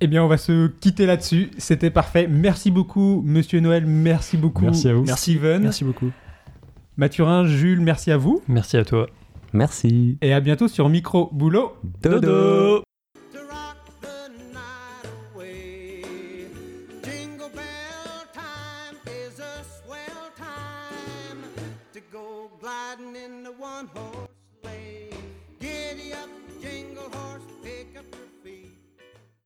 [0.00, 1.50] Eh bien, on va se quitter là-dessus.
[1.56, 2.26] C'était parfait.
[2.28, 3.86] Merci beaucoup, Monsieur Noël.
[3.86, 4.64] Merci beaucoup.
[4.64, 5.04] Merci à vous.
[5.04, 5.62] Merci, Steven.
[5.62, 6.10] Merci beaucoup.
[6.98, 8.42] Mathurin, Jules, merci à vous.
[8.48, 9.06] Merci à toi.
[9.52, 10.18] Merci.
[10.20, 11.72] Et à bientôt sur Micro Boulot.
[12.02, 12.85] Dodo.